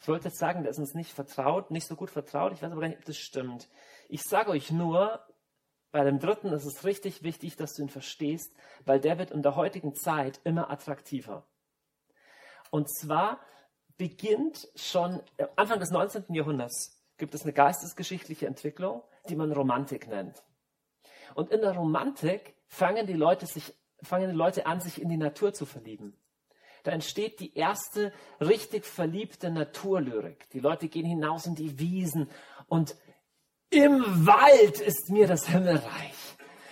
ich 0.00 0.08
wollte 0.08 0.28
jetzt 0.28 0.38
sagen, 0.38 0.62
der 0.62 0.70
ist 0.70 0.78
uns 0.78 0.94
nicht 0.94 1.12
vertraut, 1.12 1.70
nicht 1.70 1.86
so 1.86 1.94
gut 1.94 2.10
vertraut. 2.10 2.52
Ich 2.52 2.62
weiß 2.62 2.72
aber 2.72 2.80
gar 2.80 2.88
nicht, 2.88 2.98
ob 2.98 3.04
das 3.04 3.18
stimmt. 3.18 3.68
Ich 4.08 4.22
sage 4.22 4.50
euch 4.50 4.70
nur, 4.70 5.22
bei 5.90 6.04
dem 6.04 6.18
dritten 6.18 6.52
ist 6.52 6.64
es 6.64 6.84
richtig 6.84 7.22
wichtig, 7.22 7.56
dass 7.56 7.74
du 7.74 7.82
ihn 7.82 7.88
verstehst, 7.88 8.52
weil 8.84 9.00
der 9.00 9.18
wird 9.18 9.30
in 9.30 9.42
der 9.42 9.56
heutigen 9.56 9.94
Zeit 9.94 10.40
immer 10.44 10.70
attraktiver. 10.70 11.46
Und 12.70 12.88
zwar 12.90 13.40
beginnt 13.96 14.68
schon 14.76 15.20
Anfang 15.56 15.80
des 15.80 15.90
19. 15.90 16.24
Jahrhunderts 16.34 16.98
gibt 17.16 17.34
es 17.34 17.42
eine 17.42 17.52
geistesgeschichtliche 17.52 18.46
Entwicklung, 18.46 19.02
die 19.28 19.36
man 19.36 19.52
Romantik 19.52 20.08
nennt. 20.08 20.42
Und 21.34 21.50
in 21.50 21.60
der 21.60 21.72
Romantik 21.72 22.54
fangen 22.68 23.06
die 23.06 23.14
Leute, 23.14 23.46
sich, 23.46 23.74
fangen 24.02 24.30
die 24.30 24.36
Leute 24.36 24.66
an, 24.66 24.80
sich 24.80 25.02
in 25.02 25.08
die 25.08 25.16
Natur 25.16 25.52
zu 25.52 25.66
verlieben. 25.66 26.16
Da 26.82 26.92
entsteht 26.92 27.40
die 27.40 27.56
erste 27.56 28.12
richtig 28.40 28.84
verliebte 28.84 29.50
Naturlyrik. 29.50 30.48
Die 30.50 30.60
Leute 30.60 30.88
gehen 30.88 31.06
hinaus 31.06 31.46
in 31.46 31.54
die 31.54 31.78
Wiesen 31.78 32.30
und 32.66 32.96
im 33.70 34.02
Wald 34.26 34.80
ist 34.80 35.10
mir 35.10 35.26
das 35.26 35.46
Himmelreich. 35.46 36.14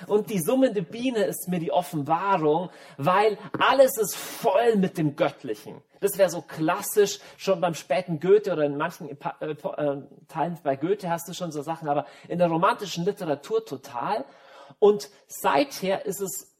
Und 0.06 0.30
die 0.30 0.40
summende 0.40 0.82
Biene 0.82 1.24
ist 1.24 1.48
mir 1.48 1.58
die 1.58 1.72
Offenbarung, 1.72 2.70
weil 2.98 3.38
alles 3.58 3.96
ist 3.98 4.14
voll 4.14 4.76
mit 4.76 4.98
dem 4.98 5.16
Göttlichen. 5.16 5.82
Das 6.00 6.18
wäre 6.18 6.28
so 6.28 6.42
klassisch, 6.42 7.18
schon 7.36 7.60
beim 7.60 7.74
späten 7.74 8.20
Goethe 8.20 8.52
oder 8.52 8.64
in 8.64 8.76
manchen 8.76 9.10
äh, 9.10 9.46
äh, 9.46 10.02
Teilen 10.28 10.58
bei 10.62 10.76
Goethe 10.76 11.08
hast 11.08 11.28
du 11.28 11.32
schon 11.32 11.50
so 11.50 11.62
Sachen, 11.62 11.88
aber 11.88 12.06
in 12.28 12.38
der 12.38 12.48
romantischen 12.48 13.04
Literatur 13.04 13.64
total. 13.64 14.24
Und 14.78 15.08
seither 15.26 16.04
ist 16.04 16.20
es 16.20 16.54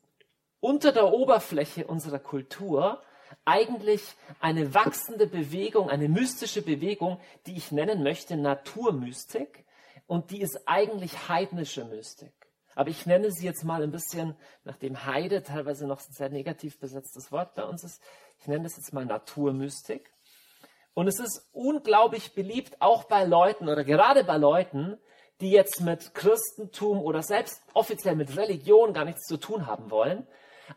unter 0.60 0.92
der 0.92 1.12
Oberfläche 1.12 1.86
unserer 1.86 2.18
Kultur 2.18 3.02
eigentlich 3.44 4.02
eine 4.40 4.74
wachsende 4.74 5.26
Bewegung, 5.26 5.90
eine 5.90 6.08
mystische 6.08 6.62
Bewegung, 6.62 7.20
die 7.46 7.56
ich 7.56 7.72
nennen 7.72 8.02
möchte 8.02 8.36
Naturmystik. 8.36 9.64
Und 10.06 10.30
die 10.30 10.40
ist 10.40 10.66
eigentlich 10.66 11.28
heidnische 11.28 11.84
Mystik. 11.84 12.32
Aber 12.76 12.90
ich 12.90 13.06
nenne 13.06 13.32
sie 13.32 13.46
jetzt 13.46 13.64
mal 13.64 13.82
ein 13.82 13.90
bisschen, 13.90 14.36
nachdem 14.64 15.06
Heide 15.06 15.42
teilweise 15.42 15.86
noch 15.86 16.00
ein 16.00 16.12
sehr 16.12 16.28
negativ 16.28 16.78
besetztes 16.78 17.32
Wort 17.32 17.54
bei 17.54 17.64
uns 17.64 17.82
ist, 17.82 18.02
ich 18.38 18.46
nenne 18.46 18.64
das 18.64 18.76
jetzt 18.76 18.92
mal 18.92 19.06
Naturmystik. 19.06 20.12
Und 20.92 21.08
es 21.08 21.18
ist 21.18 21.48
unglaublich 21.52 22.34
beliebt, 22.34 22.76
auch 22.80 23.04
bei 23.04 23.24
Leuten 23.24 23.68
oder 23.68 23.82
gerade 23.82 24.24
bei 24.24 24.36
Leuten, 24.36 24.98
die 25.40 25.50
jetzt 25.50 25.80
mit 25.80 26.14
Christentum 26.14 27.00
oder 27.00 27.22
selbst 27.22 27.62
offiziell 27.74 28.14
mit 28.16 28.36
Religion 28.36 28.92
gar 28.92 29.04
nichts 29.04 29.26
zu 29.26 29.36
tun 29.36 29.66
haben 29.66 29.90
wollen, 29.90 30.26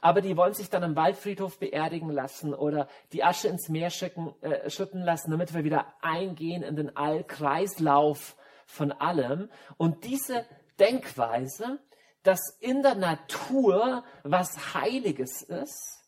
aber 0.02 0.22
die 0.22 0.38
wollen 0.38 0.54
sich 0.54 0.70
dann 0.70 0.84
am 0.84 0.96
Waldfriedhof 0.96 1.60
beerdigen 1.60 2.10
lassen 2.10 2.54
oder 2.54 2.88
die 3.14 3.24
Asche 3.24 3.48
ins 3.48 3.70
Meer 3.70 3.90
schicken, 3.90 4.34
äh, 4.42 4.70
schütten 4.70 5.02
lassen, 5.02 5.32
damit 5.32 5.54
wir 5.54 5.64
wieder 5.64 5.94
eingehen 6.02 6.64
in 6.64 6.76
den 6.76 6.96
Allkreislauf 6.96 8.36
von 8.66 8.92
allem. 8.92 9.50
Und 9.78 10.06
diese 10.06 10.46
Denkweise 10.80 11.80
dass 12.24 12.58
in 12.60 12.82
der 12.82 12.96
Natur 12.96 14.04
was 14.24 14.74
Heiliges 14.74 15.42
ist, 15.42 15.99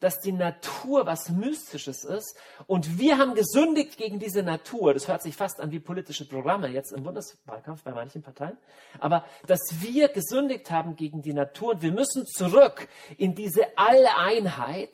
dass 0.00 0.20
die 0.20 0.32
Natur 0.32 1.06
was 1.06 1.28
Mystisches 1.30 2.04
ist 2.04 2.36
und 2.66 2.98
wir 2.98 3.18
haben 3.18 3.34
gesündigt 3.34 3.96
gegen 3.96 4.18
diese 4.18 4.42
Natur. 4.42 4.94
Das 4.94 5.08
hört 5.08 5.22
sich 5.22 5.34
fast 5.34 5.60
an 5.60 5.70
wie 5.70 5.80
politische 5.80 6.28
Programme 6.28 6.68
jetzt 6.68 6.92
im 6.92 7.02
Bundeswahlkampf 7.02 7.82
bei 7.82 7.92
manchen 7.92 8.22
Parteien. 8.22 8.56
Aber 9.00 9.24
dass 9.46 9.60
wir 9.80 10.08
gesündigt 10.08 10.70
haben 10.70 10.96
gegen 10.96 11.22
die 11.22 11.32
Natur 11.32 11.72
und 11.72 11.82
wir 11.82 11.92
müssen 11.92 12.26
zurück 12.26 12.88
in 13.16 13.34
diese 13.34 13.76
Alleinheit, 13.76 14.90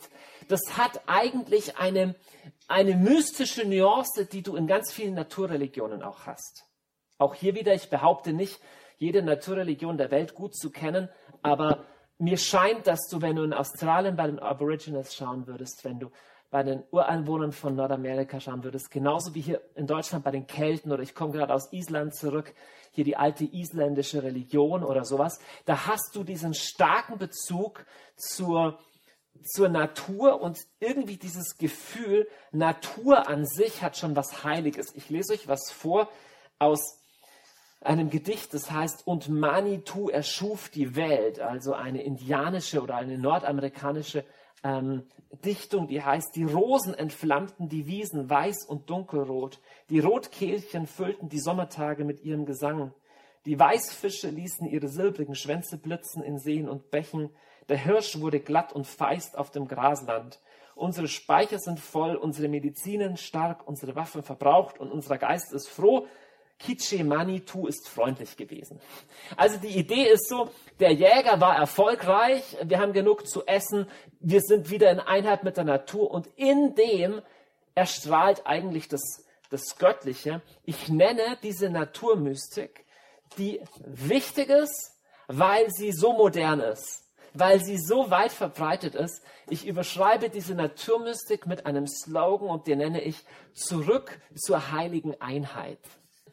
das 0.48 0.76
hat 0.76 1.02
eigentlich 1.06 1.76
eine, 1.76 2.14
eine 2.68 2.96
mystische 2.96 3.66
Nuance, 3.66 4.26
die 4.26 4.42
du 4.42 4.56
in 4.56 4.66
ganz 4.66 4.92
vielen 4.92 5.14
Naturreligionen 5.14 6.02
auch 6.02 6.26
hast. 6.26 6.64
Auch 7.18 7.34
hier 7.34 7.54
wieder, 7.54 7.74
ich 7.74 7.90
behaupte 7.90 8.32
nicht, 8.32 8.60
jede 8.96 9.22
Naturreligion 9.22 9.98
der 9.98 10.10
Welt 10.10 10.34
gut 10.34 10.54
zu 10.54 10.70
kennen, 10.70 11.08
aber 11.42 11.84
mir 12.18 12.36
scheint, 12.36 12.86
dass 12.86 13.08
du, 13.10 13.20
wenn 13.20 13.36
du 13.36 13.42
in 13.42 13.52
Australien 13.52 14.16
bei 14.16 14.26
den 14.26 14.38
Aborigines 14.38 15.14
schauen 15.14 15.46
würdest, 15.46 15.84
wenn 15.84 15.98
du 15.98 16.10
bei 16.50 16.62
den 16.62 16.84
Ureinwohnern 16.92 17.50
von 17.50 17.74
Nordamerika 17.74 18.38
schauen 18.38 18.62
würdest, 18.62 18.90
genauso 18.92 19.34
wie 19.34 19.40
hier 19.40 19.60
in 19.74 19.88
Deutschland 19.88 20.24
bei 20.24 20.30
den 20.30 20.46
Kelten 20.46 20.92
oder 20.92 21.02
ich 21.02 21.12
komme 21.12 21.32
gerade 21.32 21.52
aus 21.52 21.72
Island 21.72 22.14
zurück, 22.14 22.54
hier 22.92 23.02
die 23.02 23.16
alte 23.16 23.44
isländische 23.44 24.22
Religion 24.22 24.84
oder 24.84 25.04
sowas, 25.04 25.40
da 25.64 25.88
hast 25.88 26.14
du 26.14 26.22
diesen 26.22 26.54
starken 26.54 27.18
Bezug 27.18 27.84
zur, 28.16 28.78
zur 29.42 29.68
Natur 29.68 30.40
und 30.40 30.60
irgendwie 30.78 31.16
dieses 31.16 31.58
Gefühl, 31.58 32.28
Natur 32.52 33.28
an 33.28 33.46
sich 33.46 33.82
hat 33.82 33.96
schon 33.96 34.14
was 34.14 34.44
Heiliges. 34.44 34.94
Ich 34.94 35.10
lese 35.10 35.32
euch 35.32 35.48
was 35.48 35.72
vor 35.72 36.08
aus 36.60 37.03
einem 37.86 38.10
Gedicht, 38.10 38.54
das 38.54 38.70
heißt, 38.70 39.06
und 39.06 39.28
Manitou 39.28 40.08
erschuf 40.08 40.68
die 40.68 40.96
Welt, 40.96 41.40
also 41.40 41.74
eine 41.74 42.02
indianische 42.02 42.82
oder 42.82 42.96
eine 42.96 43.18
nordamerikanische 43.18 44.24
ähm, 44.62 45.04
Dichtung, 45.44 45.88
die 45.88 46.02
heißt, 46.02 46.34
die 46.36 46.44
Rosen 46.44 46.94
entflammten 46.94 47.68
die 47.68 47.86
Wiesen 47.86 48.30
weiß 48.30 48.66
und 48.66 48.88
dunkelrot, 48.88 49.60
die 49.90 50.00
Rotkehlchen 50.00 50.86
füllten 50.86 51.28
die 51.28 51.40
Sommertage 51.40 52.04
mit 52.04 52.24
ihrem 52.24 52.46
Gesang, 52.46 52.92
die 53.46 53.58
Weißfische 53.58 54.30
ließen 54.30 54.66
ihre 54.66 54.88
silbrigen 54.88 55.34
Schwänze 55.34 55.76
blitzen 55.76 56.22
in 56.22 56.38
Seen 56.38 56.68
und 56.68 56.90
Bächen, 56.90 57.28
der 57.68 57.76
Hirsch 57.76 58.18
wurde 58.20 58.40
glatt 58.40 58.72
und 58.72 58.86
feist 58.86 59.36
auf 59.36 59.50
dem 59.50 59.68
Grasland. 59.68 60.40
Unsere 60.74 61.08
Speicher 61.08 61.58
sind 61.58 61.78
voll, 61.78 62.16
unsere 62.16 62.48
Medizinen 62.48 63.16
stark, 63.16 63.66
unsere 63.66 63.94
Waffen 63.94 64.22
verbraucht 64.22 64.80
und 64.80 64.90
unser 64.90 65.18
Geist 65.18 65.52
ist 65.52 65.68
froh, 65.68 66.06
Kiche 66.58 67.04
Manitou 67.04 67.66
ist 67.66 67.88
freundlich 67.88 68.36
gewesen. 68.36 68.80
Also 69.36 69.58
die 69.58 69.76
Idee 69.78 70.04
ist 70.04 70.28
so, 70.28 70.50
der 70.80 70.92
Jäger 70.92 71.40
war 71.40 71.56
erfolgreich, 71.56 72.56
wir 72.62 72.78
haben 72.78 72.92
genug 72.92 73.26
zu 73.26 73.46
essen, 73.46 73.88
wir 74.20 74.40
sind 74.40 74.70
wieder 74.70 74.90
in 74.90 75.00
Einheit 75.00 75.44
mit 75.44 75.56
der 75.56 75.64
Natur 75.64 76.10
und 76.10 76.28
in 76.36 76.74
dem 76.74 77.20
erstrahlt 77.74 78.46
eigentlich 78.46 78.88
das, 78.88 79.24
das 79.50 79.76
Göttliche. 79.78 80.42
Ich 80.64 80.88
nenne 80.88 81.38
diese 81.42 81.70
Naturmystik, 81.70 82.84
die 83.36 83.60
wichtig 83.84 84.48
ist, 84.48 84.92
weil 85.26 85.70
sie 85.70 85.92
so 85.92 86.12
modern 86.12 86.60
ist 86.60 87.04
weil 87.34 87.60
sie 87.62 87.78
so 87.78 88.10
weit 88.10 88.30
verbreitet 88.30 88.94
ist. 88.94 89.20
Ich 89.48 89.66
überschreibe 89.66 90.30
diese 90.30 90.54
Naturmystik 90.54 91.46
mit 91.46 91.66
einem 91.66 91.88
Slogan 91.88 92.48
und 92.48 92.68
den 92.68 92.78
nenne 92.78 93.02
ich 93.02 93.24
zurück 93.52 94.20
zur 94.36 94.70
heiligen 94.70 95.20
Einheit 95.20 95.80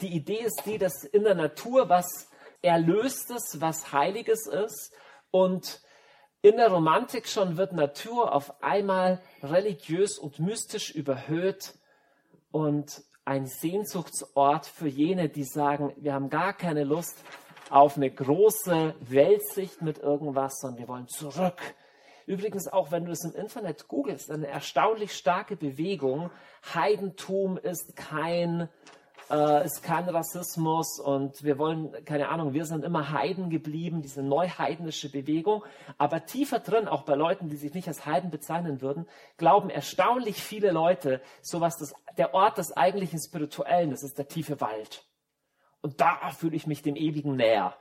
die 0.02 0.16
Idee 0.16 0.42
ist 0.42 0.64
die, 0.66 0.78
dass 0.78 1.04
in 1.04 1.24
der 1.24 1.36
Natur 1.36 1.90
was 1.90 2.30
Erlöstes, 2.62 3.60
was 3.60 3.92
Heiliges 3.92 4.48
ist 4.48 4.94
und 5.32 5.82
in 6.44 6.58
der 6.58 6.70
Romantik 6.70 7.28
schon 7.28 7.58
wird 7.58 7.74
Natur 7.74 8.34
auf 8.34 8.64
einmal 8.64 9.22
religiös 9.44 10.18
und 10.18 10.40
mystisch 10.40 10.92
überhöht 10.92 11.76
und 12.52 13.04
ein 13.26 13.46
Sehnsuchtsort 13.46 14.66
für 14.66 14.88
jene, 14.88 15.30
die 15.30 15.44
sagen, 15.44 15.94
wir 15.98 16.14
haben 16.14 16.30
gar 16.30 16.54
keine 16.54 16.84
Lust 16.84 17.24
auf 17.70 17.96
eine 17.96 18.10
große 18.10 18.96
Weltsicht 19.00 19.82
mit 19.82 20.00
irgendwas, 20.00 20.60
sondern 20.60 20.80
wir 20.80 20.88
wollen 20.88 21.08
zurück. 21.08 21.62
Übrigens 22.26 22.68
auch, 22.68 22.92
wenn 22.92 23.06
du 23.06 23.12
es 23.12 23.24
im 23.24 23.34
Internet 23.34 23.88
googelst, 23.88 24.32
eine 24.32 24.48
erstaunlich 24.48 25.14
starke 25.14 25.56
Bewegung. 25.56 26.32
Heidentum 26.74 27.58
ist 27.58 27.96
kein 27.96 28.70
äh, 29.32 29.66
ist 29.66 29.82
kein 29.82 30.10
Rassismus 30.10 31.00
und 31.00 31.44
wir 31.44 31.58
wollen, 31.58 32.04
keine 32.06 32.30
Ahnung, 32.30 32.54
wir 32.54 32.66
sind 32.66 32.84
immer 32.84 33.12
Heiden 33.12 33.50
geblieben, 33.50 34.02
diese 34.02 34.22
neuheidnische 34.22 35.10
Bewegung. 35.10 35.64
Aber 35.98 36.26
tiefer 36.26 36.60
drin, 36.60 36.88
auch 36.88 37.04
bei 37.04 37.16
Leuten, 37.16 37.48
die 37.48 37.56
sich 37.56 37.74
nicht 37.74 37.88
als 37.88 38.06
Heiden 38.06 38.30
bezeichnen 38.30 38.82
würden, 38.82 39.08
glauben 39.38 39.70
erstaunlich 39.70 40.44
viele 40.44 40.72
Leute, 40.72 41.22
sowas, 41.42 41.78
das, 41.78 41.94
der 42.18 42.34
Ort 42.34 42.58
des 42.58 42.76
eigentlichen 42.76 43.20
Spirituellen, 43.20 43.92
das 43.92 44.04
ist 44.04 44.18
der 44.18 44.28
tiefe 44.28 44.60
Wald. 44.60 45.06
Und 45.82 46.02
da 46.02 46.30
fühle 46.32 46.56
ich 46.56 46.68
mich 46.68 46.82
dem 46.82 46.96
Ewigen 46.96 47.36
näher. 47.36 47.76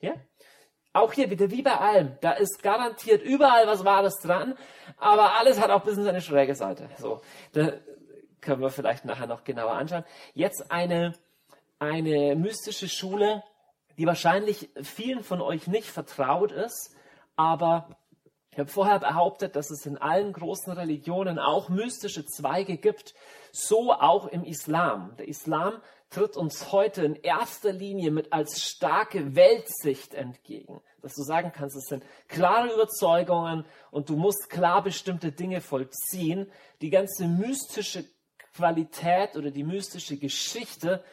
Ja? 0.00 0.12
Auch 0.92 1.12
hier 1.12 1.30
wieder 1.30 1.50
wie 1.50 1.62
bei 1.62 1.76
allem. 1.76 2.16
Da 2.20 2.32
ist 2.32 2.62
garantiert 2.62 3.22
überall 3.22 3.66
was 3.66 3.84
Wahres 3.84 4.16
dran, 4.22 4.56
aber 4.98 5.36
alles 5.36 5.60
hat 5.60 5.70
auch 5.70 5.80
ein 5.80 5.86
bisschen 5.86 6.04
seine 6.04 6.20
schräge 6.20 6.54
Seite. 6.54 6.88
So, 6.98 7.20
da 7.52 7.72
können 8.40 8.60
wir 8.60 8.70
vielleicht 8.70 9.04
nachher 9.04 9.26
noch 9.26 9.44
genauer 9.44 9.72
anschauen. 9.72 10.04
Jetzt 10.34 10.70
eine, 10.70 11.14
eine 11.78 12.36
mystische 12.36 12.88
Schule, 12.88 13.42
die 13.98 14.06
wahrscheinlich 14.06 14.70
vielen 14.82 15.22
von 15.22 15.40
euch 15.40 15.66
nicht 15.66 15.88
vertraut 15.88 16.52
ist, 16.52 16.94
aber 17.36 17.96
ich 18.52 18.58
habe 18.58 18.68
vorher 18.68 18.98
behauptet, 18.98 19.54
dass 19.54 19.70
es 19.70 19.86
in 19.86 19.96
allen 19.96 20.32
großen 20.32 20.72
Religionen 20.72 21.38
auch 21.38 21.68
mystische 21.68 22.26
Zweige 22.26 22.76
gibt, 22.78 23.14
so 23.52 23.92
auch 23.92 24.26
im 24.26 24.42
Islam. 24.42 25.14
Der 25.18 25.28
Islam 25.28 25.80
tritt 26.10 26.36
uns 26.36 26.72
heute 26.72 27.04
in 27.04 27.14
erster 27.14 27.72
Linie 27.72 28.10
mit 28.10 28.32
als 28.32 28.60
starke 28.60 29.36
Weltsicht 29.36 30.14
entgegen. 30.14 30.80
Dass 31.00 31.14
du 31.14 31.22
sagen 31.22 31.52
kannst, 31.54 31.76
es 31.76 31.86
sind 31.86 32.04
klare 32.26 32.74
Überzeugungen 32.74 33.64
und 33.92 34.08
du 34.08 34.16
musst 34.16 34.50
klar 34.50 34.82
bestimmte 34.82 35.30
Dinge 35.30 35.60
vollziehen. 35.60 36.50
Die 36.80 36.90
ganze 36.90 37.26
mystische 37.26 38.04
Qualität 38.54 39.36
oder 39.36 39.50
die 39.50 39.64
mystische 39.64 40.16
Geschichte 40.16 41.04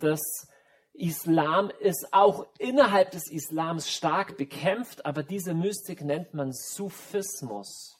des 0.00 0.48
Islam 0.92 1.70
ist 1.80 2.08
auch 2.12 2.46
innerhalb 2.58 3.10
des 3.10 3.30
Islams 3.30 3.90
stark 3.90 4.36
bekämpft, 4.36 5.04
aber 5.04 5.22
diese 5.22 5.54
Mystik 5.54 6.00
nennt 6.02 6.32
man 6.32 6.52
Sufismus. 6.52 7.98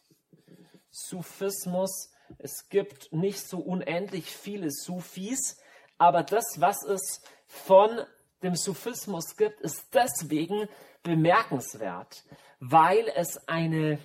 Sufismus, 0.91 2.11
es 2.39 2.69
gibt 2.71 3.13
nicht 3.13 3.47
so 3.47 3.59
unendlich 3.59 4.35
viele 4.35 4.71
Sufis, 4.71 5.59
aber 5.99 6.23
das, 6.23 6.61
was 6.61 6.83
es 6.85 7.21
von 7.47 8.01
dem 8.43 8.57
Sufismus 8.57 9.37
gibt, 9.37 9.61
ist 9.61 9.85
deswegen 9.93 10.69
bemerkenswert, 11.03 12.25
weil 12.61 13.09
es 13.15 13.47
eine 13.49 13.99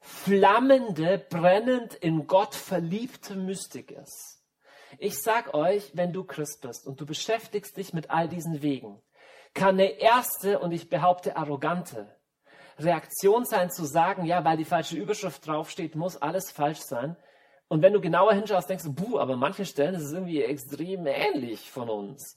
flammende, 0.00 1.18
brennend 1.18 1.94
in 1.94 2.26
Gott 2.26 2.54
verliebte 2.54 3.36
Mystik 3.36 3.90
ist. 3.90 4.42
Ich 4.98 5.20
sag 5.22 5.54
euch, 5.54 5.92
wenn 5.94 6.12
du 6.12 6.24
Christ 6.24 6.62
bist 6.62 6.86
und 6.86 7.00
du 7.00 7.06
beschäftigst 7.06 7.76
dich 7.76 7.92
mit 7.92 8.10
all 8.10 8.28
diesen 8.28 8.62
Wegen, 8.62 9.00
kann 9.54 9.80
eine 9.80 10.00
erste 10.00 10.58
und 10.58 10.72
ich 10.72 10.88
behaupte 10.88 11.36
arrogante 11.36 12.06
Reaktion 12.78 13.44
sein 13.44 13.70
zu 13.70 13.84
sagen, 13.84 14.24
ja, 14.24 14.44
weil 14.44 14.56
die 14.56 14.64
falsche 14.64 14.96
Überschrift 14.96 15.46
draufsteht, 15.46 15.94
muss 15.94 16.16
alles 16.16 16.50
falsch 16.50 16.80
sein. 16.80 17.16
Und 17.68 17.82
wenn 17.82 17.92
du 17.92 18.00
genauer 18.00 18.32
hinschaust, 18.32 18.68
denkst 18.68 18.84
du, 18.84 18.92
buh, 18.92 19.18
aber 19.18 19.34
an 19.34 19.38
manchen 19.38 19.66
Stellen 19.66 19.94
ist 19.94 20.02
es 20.02 20.12
irgendwie 20.12 20.42
extrem 20.42 21.06
ähnlich 21.06 21.70
von 21.70 21.88
uns. 21.88 22.36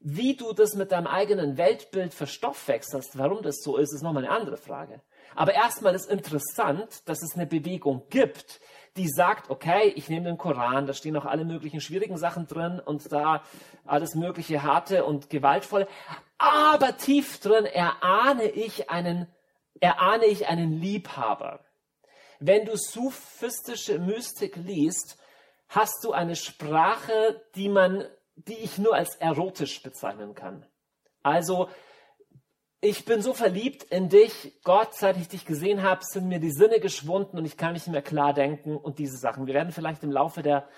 Wie 0.00 0.34
du 0.34 0.52
das 0.52 0.74
mit 0.74 0.90
deinem 0.90 1.06
eigenen 1.06 1.56
Weltbild 1.56 2.14
verstoffwechselst, 2.14 3.16
warum 3.16 3.42
das 3.42 3.62
so 3.62 3.76
ist, 3.76 3.92
ist 3.92 4.02
nochmal 4.02 4.24
eine 4.24 4.34
andere 4.34 4.56
Frage. 4.56 5.00
Aber 5.34 5.54
erstmal 5.54 5.94
ist 5.94 6.10
interessant, 6.10 7.08
dass 7.08 7.22
es 7.22 7.34
eine 7.34 7.46
Bewegung 7.46 8.02
gibt, 8.10 8.60
die 8.96 9.08
sagt, 9.08 9.50
okay, 9.50 9.92
ich 9.96 10.08
nehme 10.08 10.26
den 10.26 10.38
Koran, 10.38 10.86
da 10.86 10.92
stehen 10.92 11.16
auch 11.16 11.24
alle 11.24 11.44
möglichen 11.44 11.80
schwierigen 11.80 12.18
Sachen 12.18 12.46
drin 12.46 12.78
und 12.78 13.10
da 13.10 13.42
alles 13.86 14.14
mögliche 14.14 14.62
harte 14.62 15.04
und 15.04 15.30
gewaltvolle, 15.30 15.88
aber 16.36 16.96
tief 16.98 17.40
drin 17.40 17.64
erahne 17.64 18.44
ich 18.44 18.90
einen, 18.90 19.28
erahne 19.80 20.26
ich 20.26 20.48
einen 20.48 20.72
Liebhaber. 20.72 21.60
Wenn 22.38 22.66
du 22.66 22.76
sufistische 22.76 23.98
Mystik 23.98 24.56
liest, 24.56 25.16
hast 25.68 26.04
du 26.04 26.12
eine 26.12 26.36
Sprache, 26.36 27.40
die 27.54 27.68
man, 27.68 28.04
die 28.34 28.58
ich 28.58 28.78
nur 28.78 28.94
als 28.94 29.14
erotisch 29.16 29.82
bezeichnen 29.82 30.34
kann. 30.34 30.66
Also, 31.22 31.68
ich 32.84 33.04
bin 33.04 33.22
so 33.22 33.32
verliebt 33.32 33.84
in 33.84 34.08
dich, 34.08 34.54
Gott, 34.64 34.92
seit 34.94 35.16
ich 35.16 35.28
dich 35.28 35.46
gesehen 35.46 35.84
habe, 35.84 36.00
sind 36.04 36.26
mir 36.26 36.40
die 36.40 36.50
Sinne 36.50 36.80
geschwunden 36.80 37.38
und 37.38 37.44
ich 37.44 37.56
kann 37.56 37.74
nicht 37.74 37.86
mehr 37.86 38.02
klar 38.02 38.34
denken 38.34 38.76
und 38.76 38.98
diese 38.98 39.16
Sachen. 39.16 39.46
Wir 39.46 39.54
werden 39.54 39.70
vielleicht 39.70 40.02
im 40.02 40.10
Laufe 40.10 40.42
der, 40.42 40.68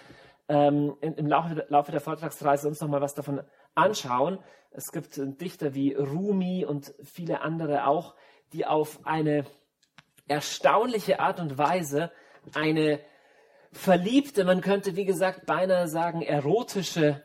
ähm, 0.49 0.95
im 1.01 1.27
Laufe, 1.27 1.65
Laufe 1.71 1.93
der 1.93 2.03
Vortragsreise 2.03 2.69
uns 2.69 2.83
nochmal 2.83 3.01
was 3.01 3.15
davon 3.15 3.41
anschauen. 3.75 4.39
Es 4.71 4.93
gibt 4.93 5.19
Dichter 5.41 5.75
wie 5.75 5.95
Rumi 5.95 6.67
und 6.67 6.93
viele 7.03 7.41
andere 7.41 7.87
auch, 7.87 8.15
die 8.53 8.67
auf 8.67 9.01
eine 9.07 9.47
erstaunliche 10.29 11.21
Art 11.21 11.41
und 11.41 11.57
Weise 11.57 12.13
eine 12.55 13.01
verliebte, 13.73 14.45
man 14.45 14.61
könnte 14.61 14.95
wie 14.95 15.07
gesagt 15.07 15.47
beinahe 15.47 15.89
sagen 15.89 16.21
erotische 16.21 17.25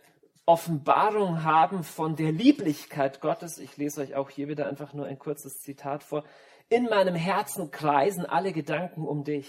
Offenbarung 0.50 1.44
haben 1.44 1.84
von 1.84 2.16
der 2.16 2.32
Lieblichkeit 2.32 3.22
Gottes. 3.22 3.60
Ich 3.60 3.78
lese 3.78 4.02
euch 4.02 4.16
auch 4.16 4.32
hier 4.32 4.48
wieder 4.48 4.68
einfach 4.68 4.94
nur 4.96 5.06
ein 5.06 5.20
kurzes 5.20 5.60
Zitat 5.60 6.02
vor. 6.02 6.24
In 6.70 6.86
meinem 6.86 7.14
Herzen 7.14 7.70
kreisen 7.70 8.26
alle 8.26 8.52
Gedanken 8.52 9.08
um 9.08 9.24
dich. 9.24 9.48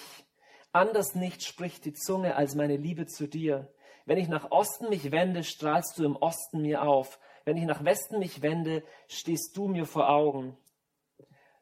Anders 0.73 1.15
nicht 1.15 1.43
spricht 1.43 1.87
die 1.87 1.95
Zunge 1.95 2.37
als 2.37 2.55
meine 2.55 2.77
Liebe 2.77 3.07
zu 3.07 3.27
dir. 3.27 3.73
Wenn 4.05 4.19
ich 4.19 4.29
nach 4.29 4.51
Osten 4.51 4.91
mich 4.91 5.11
wende, 5.11 5.43
strahlst 5.43 5.99
du 5.99 6.05
im 6.05 6.17
Osten 6.17 6.61
mir 6.61 6.83
auf. 6.83 7.19
Wenn 7.47 7.57
ich 7.57 7.65
nach 7.65 7.83
Westen 7.83 8.19
mich 8.19 8.43
wende, 8.43 8.83
stehst 9.09 9.57
du 9.57 9.69
mir 9.69 9.87
vor 9.87 10.11
Augen. 10.11 10.55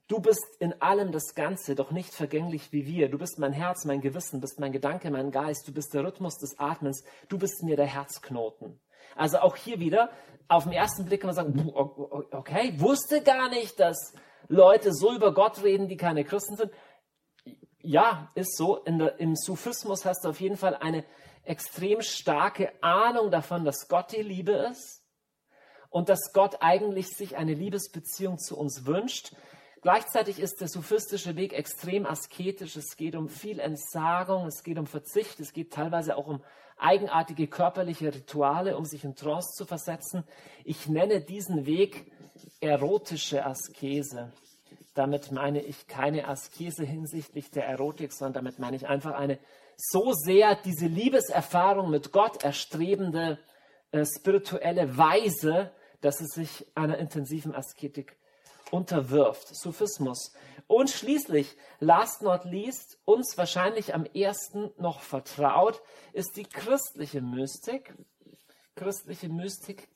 Du 0.09 0.19
bist 0.19 0.57
in 0.59 0.83
allem 0.83 1.13
das 1.13 1.37
Ganze, 1.37 1.77
doch 1.77 1.93
nicht 1.93 2.13
vergänglich 2.13 2.73
wie 2.73 2.87
wir. 2.87 3.09
Du 3.09 3.19
bist 3.19 3.39
mein 3.39 3.53
Herz, 3.53 3.85
mein 3.85 4.01
Gewissen, 4.01 4.41
bist 4.41 4.59
mein 4.59 4.73
Gedanke, 4.73 5.13
mein 5.13 5.31
Geist. 5.31 5.69
Du 5.69 5.73
bist 5.73 5.95
der 5.95 6.03
Rhythmus 6.03 6.39
des 6.39 6.59
Atmens. 6.59 7.05
Du 7.29 7.39
bist 7.39 7.63
mir 7.63 7.77
der 7.77 7.87
Herzknoten. 7.87 8.81
Also 9.17 9.39
auch 9.39 9.57
hier 9.57 9.81
wieder, 9.81 10.11
auf 10.49 10.65
den 10.65 10.73
ersten 10.73 11.05
Blick 11.05 11.21
kann 11.21 11.29
man 11.29 11.37
sagen, 11.37 11.73
okay, 11.75 12.75
wusste 12.79 13.23
gar 13.23 13.49
nicht, 13.51 13.79
dass 13.79 14.15
Leute 14.49 14.95
so 14.95 15.15
über 15.15 15.35
Gott 15.35 15.63
reden, 15.63 15.89
die 15.89 15.97
keine 15.97 16.25
Christen 16.25 16.57
sind. 16.57 16.73
Ja, 17.81 18.31
ist 18.35 18.57
so. 18.57 18.83
Der, 18.87 19.21
Im 19.21 19.37
Sufismus 19.37 20.05
hast 20.05 20.25
du 20.25 20.31
auf 20.31 20.41
jeden 20.41 20.57
Fall 20.57 20.75
eine 20.75 21.05
extrem 21.45 22.01
starke 22.03 22.73
Ahnung 22.83 23.31
davon, 23.31 23.65
dass 23.65 23.89
Gott 23.89 24.13
die 24.13 24.23
Liebe 24.23 24.53
ist 24.53 25.03
und 25.91 26.09
dass 26.09 26.33
Gott 26.33 26.57
eigentlich 26.61 27.09
sich 27.09 27.37
eine 27.37 27.55
Liebesbeziehung 27.55 28.39
zu 28.39 28.59
uns 28.59 28.87
wünscht. 28.87 29.33
Gleichzeitig 29.81 30.41
ist 30.41 30.61
der 30.61 30.69
sophistische 30.69 31.37
Weg 31.37 31.53
extrem 31.53 32.05
asketisch. 32.05 32.77
Es 32.77 32.97
geht 32.97 33.15
um 33.15 33.29
viel 33.29 33.61
Entsagung, 33.61 34.47
es 34.47 34.63
geht 34.65 34.79
um 34.79 34.87
Verzicht, 34.87 35.39
es 35.41 35.53
geht 35.53 35.73
teilweise 35.73 36.17
auch 36.17 36.27
um 36.27 36.43
eigenartige 36.79 37.47
körperliche 37.47 38.15
Rituale, 38.15 38.77
um 38.77 38.85
sich 38.85 39.05
in 39.05 39.15
Trance 39.15 39.55
zu 39.57 39.65
versetzen. 39.65 40.25
Ich 40.65 40.89
nenne 40.89 41.21
diesen 41.21 41.67
Weg 41.67 42.11
erotische 42.61 43.45
Askese. 43.45 44.33
Damit 44.95 45.31
meine 45.31 45.63
ich 45.63 45.87
keine 45.87 46.27
Askese 46.27 46.85
hinsichtlich 46.85 47.51
der 47.51 47.67
Erotik, 47.67 48.13
sondern 48.13 48.45
damit 48.45 48.59
meine 48.59 48.77
ich 48.77 48.89
einfach 48.89 49.15
eine 49.15 49.39
so 49.77 50.13
sehr 50.13 50.57
diese 50.57 50.87
Liebeserfahrung 50.87 51.91
mit 51.91 52.11
Gott 52.11 52.43
erstrebende 52.43 53.39
äh, 53.93 54.05
spirituelle 54.05 54.97
Weise, 54.97 55.71
dass 56.01 56.21
es 56.21 56.31
sich 56.35 56.67
einer 56.75 56.99
intensiven 56.99 57.55
Asketik 57.55 58.17
unterwirft, 58.73 59.55
Sufismus. 59.55 60.33
Und 60.67 60.91
schließlich, 60.91 61.57
last 61.81 62.23
not 62.23 62.45
least, 62.45 62.99
uns 63.05 63.39
wahrscheinlich 63.39 63.95
am 63.95 64.05
ersten 64.05 64.71
noch 64.77 65.01
vertraut, 65.01 65.83
ist 66.13 66.37
die 66.37 66.45
christliche 66.45 67.23
Mystik. 67.23 67.95
Christliche 68.75 69.29
Mystik 69.29 69.89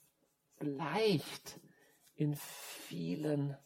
gleicht 0.58 1.60
in 2.14 2.34
vielen 2.36 3.56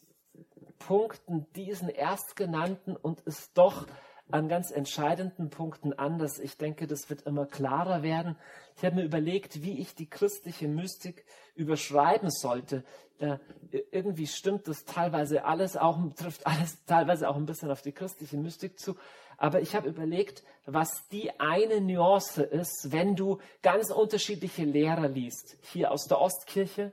Punkten 0.79 1.47
diesen 1.53 1.89
erstgenannten 1.89 2.95
und 2.95 3.21
ist 3.21 3.57
doch 3.57 3.87
an 4.29 4.49
ganz 4.49 4.71
entscheidenden 4.71 5.49
Punkten 5.49 5.93
anders. 5.93 6.39
Ich 6.39 6.57
denke, 6.57 6.87
das 6.87 7.09
wird 7.09 7.23
immer 7.23 7.45
klarer 7.45 8.03
werden. 8.03 8.35
Ich 8.75 8.83
habe 8.83 8.95
mir 8.95 9.03
überlegt, 9.03 9.63
wie 9.63 9.79
ich 9.79 9.95
die 9.95 10.09
christliche 10.09 10.67
Mystik 10.67 11.25
überschreiben 11.55 12.29
sollte. 12.29 12.83
Äh, 13.19 13.37
irgendwie 13.91 14.27
stimmt 14.27 14.67
das 14.67 14.83
teilweise 14.85 15.45
alles 15.45 15.77
auch, 15.77 15.97
trifft 16.15 16.45
alles 16.45 16.83
teilweise 16.85 17.29
auch 17.29 17.35
ein 17.35 17.45
bisschen 17.45 17.71
auf 17.71 17.81
die 17.81 17.91
christliche 17.91 18.37
Mystik 18.37 18.79
zu. 18.79 18.95
Aber 19.37 19.61
ich 19.61 19.75
habe 19.75 19.89
überlegt, 19.89 20.43
was 20.65 21.07
die 21.09 21.39
eine 21.39 21.79
Nuance 21.79 22.43
ist, 22.43 22.91
wenn 22.91 23.15
du 23.15 23.39
ganz 23.61 23.91
unterschiedliche 23.91 24.65
Lehrer 24.65 25.07
liest. 25.07 25.57
Hier 25.61 25.91
aus 25.91 26.05
der 26.05 26.19
Ostkirche, 26.19 26.91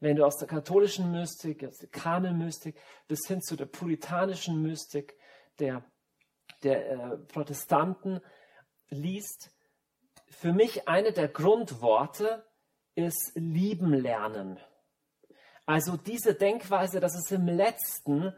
wenn 0.00 0.16
du 0.16 0.24
aus 0.24 0.36
der 0.36 0.48
katholischen 0.48 1.10
Mystik, 1.12 1.64
aus 1.64 1.78
der 1.78 1.88
Kanelmystik 1.88 2.76
bis 3.06 3.26
hin 3.26 3.40
zu 3.40 3.56
der 3.56 3.66
puritanischen 3.66 4.60
Mystik, 4.62 5.16
der 5.58 5.84
der 6.62 6.90
äh, 6.90 7.16
Protestanten 7.18 8.20
liest, 8.88 9.50
für 10.28 10.52
mich 10.52 10.88
eine 10.88 11.12
der 11.12 11.28
Grundworte 11.28 12.44
ist 12.94 13.32
lieben 13.34 13.92
lernen. 13.92 14.58
Also 15.66 15.96
diese 15.96 16.34
Denkweise, 16.34 17.00
dass 17.00 17.14
es 17.14 17.30
im 17.30 17.46
letzten 17.46 18.34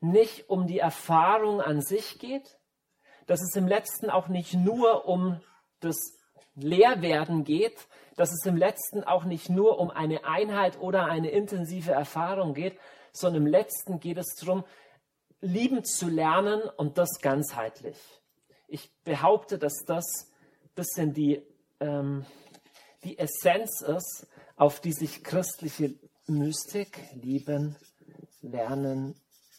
nicht 0.00 0.48
um 0.48 0.66
die 0.66 0.78
Erfahrung 0.78 1.60
an 1.60 1.80
sich 1.80 2.18
geht, 2.18 2.58
dass 3.26 3.40
es 3.40 3.54
im 3.54 3.68
letzten 3.68 4.10
auch 4.10 4.28
nicht 4.28 4.54
nur 4.54 5.06
um 5.06 5.40
das 5.80 5.96
Lehrwerden 6.54 7.44
geht, 7.44 7.86
dass 8.16 8.32
es 8.32 8.44
im 8.46 8.56
letzten 8.56 9.04
auch 9.04 9.24
nicht 9.24 9.48
nur 9.48 9.78
um 9.78 9.90
eine 9.90 10.24
Einheit 10.24 10.78
oder 10.80 11.06
eine 11.06 11.30
intensive 11.30 11.92
Erfahrung 11.92 12.52
geht, 12.52 12.78
sondern 13.12 13.46
im 13.46 13.50
letzten 13.50 14.00
geht 14.00 14.18
es 14.18 14.34
darum, 14.34 14.64
lieben 15.42 15.84
zu 15.84 16.08
lernen 16.08 16.62
und 16.76 16.96
das 16.96 17.20
ganzheitlich. 17.20 17.98
Ich 18.68 18.90
behaupte, 19.04 19.58
dass 19.58 19.84
das 19.84 20.04
ein 20.62 20.70
bisschen 20.74 21.12
die, 21.12 21.42
ähm, 21.80 22.24
die 23.04 23.18
Essenz 23.18 23.82
ist, 23.82 24.26
auf 24.56 24.80
die 24.80 24.92
sich 24.92 25.22
christliche 25.22 25.94
Mystik, 26.26 26.98
lieben, 27.14 27.76
lernen, 28.40 29.14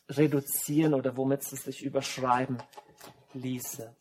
reduzieren 0.10 0.94
oder 0.94 1.16
womit 1.18 1.42
es 1.42 1.64
sich 1.64 1.84
überschreiben 1.84 2.64
ließe. 3.34 3.96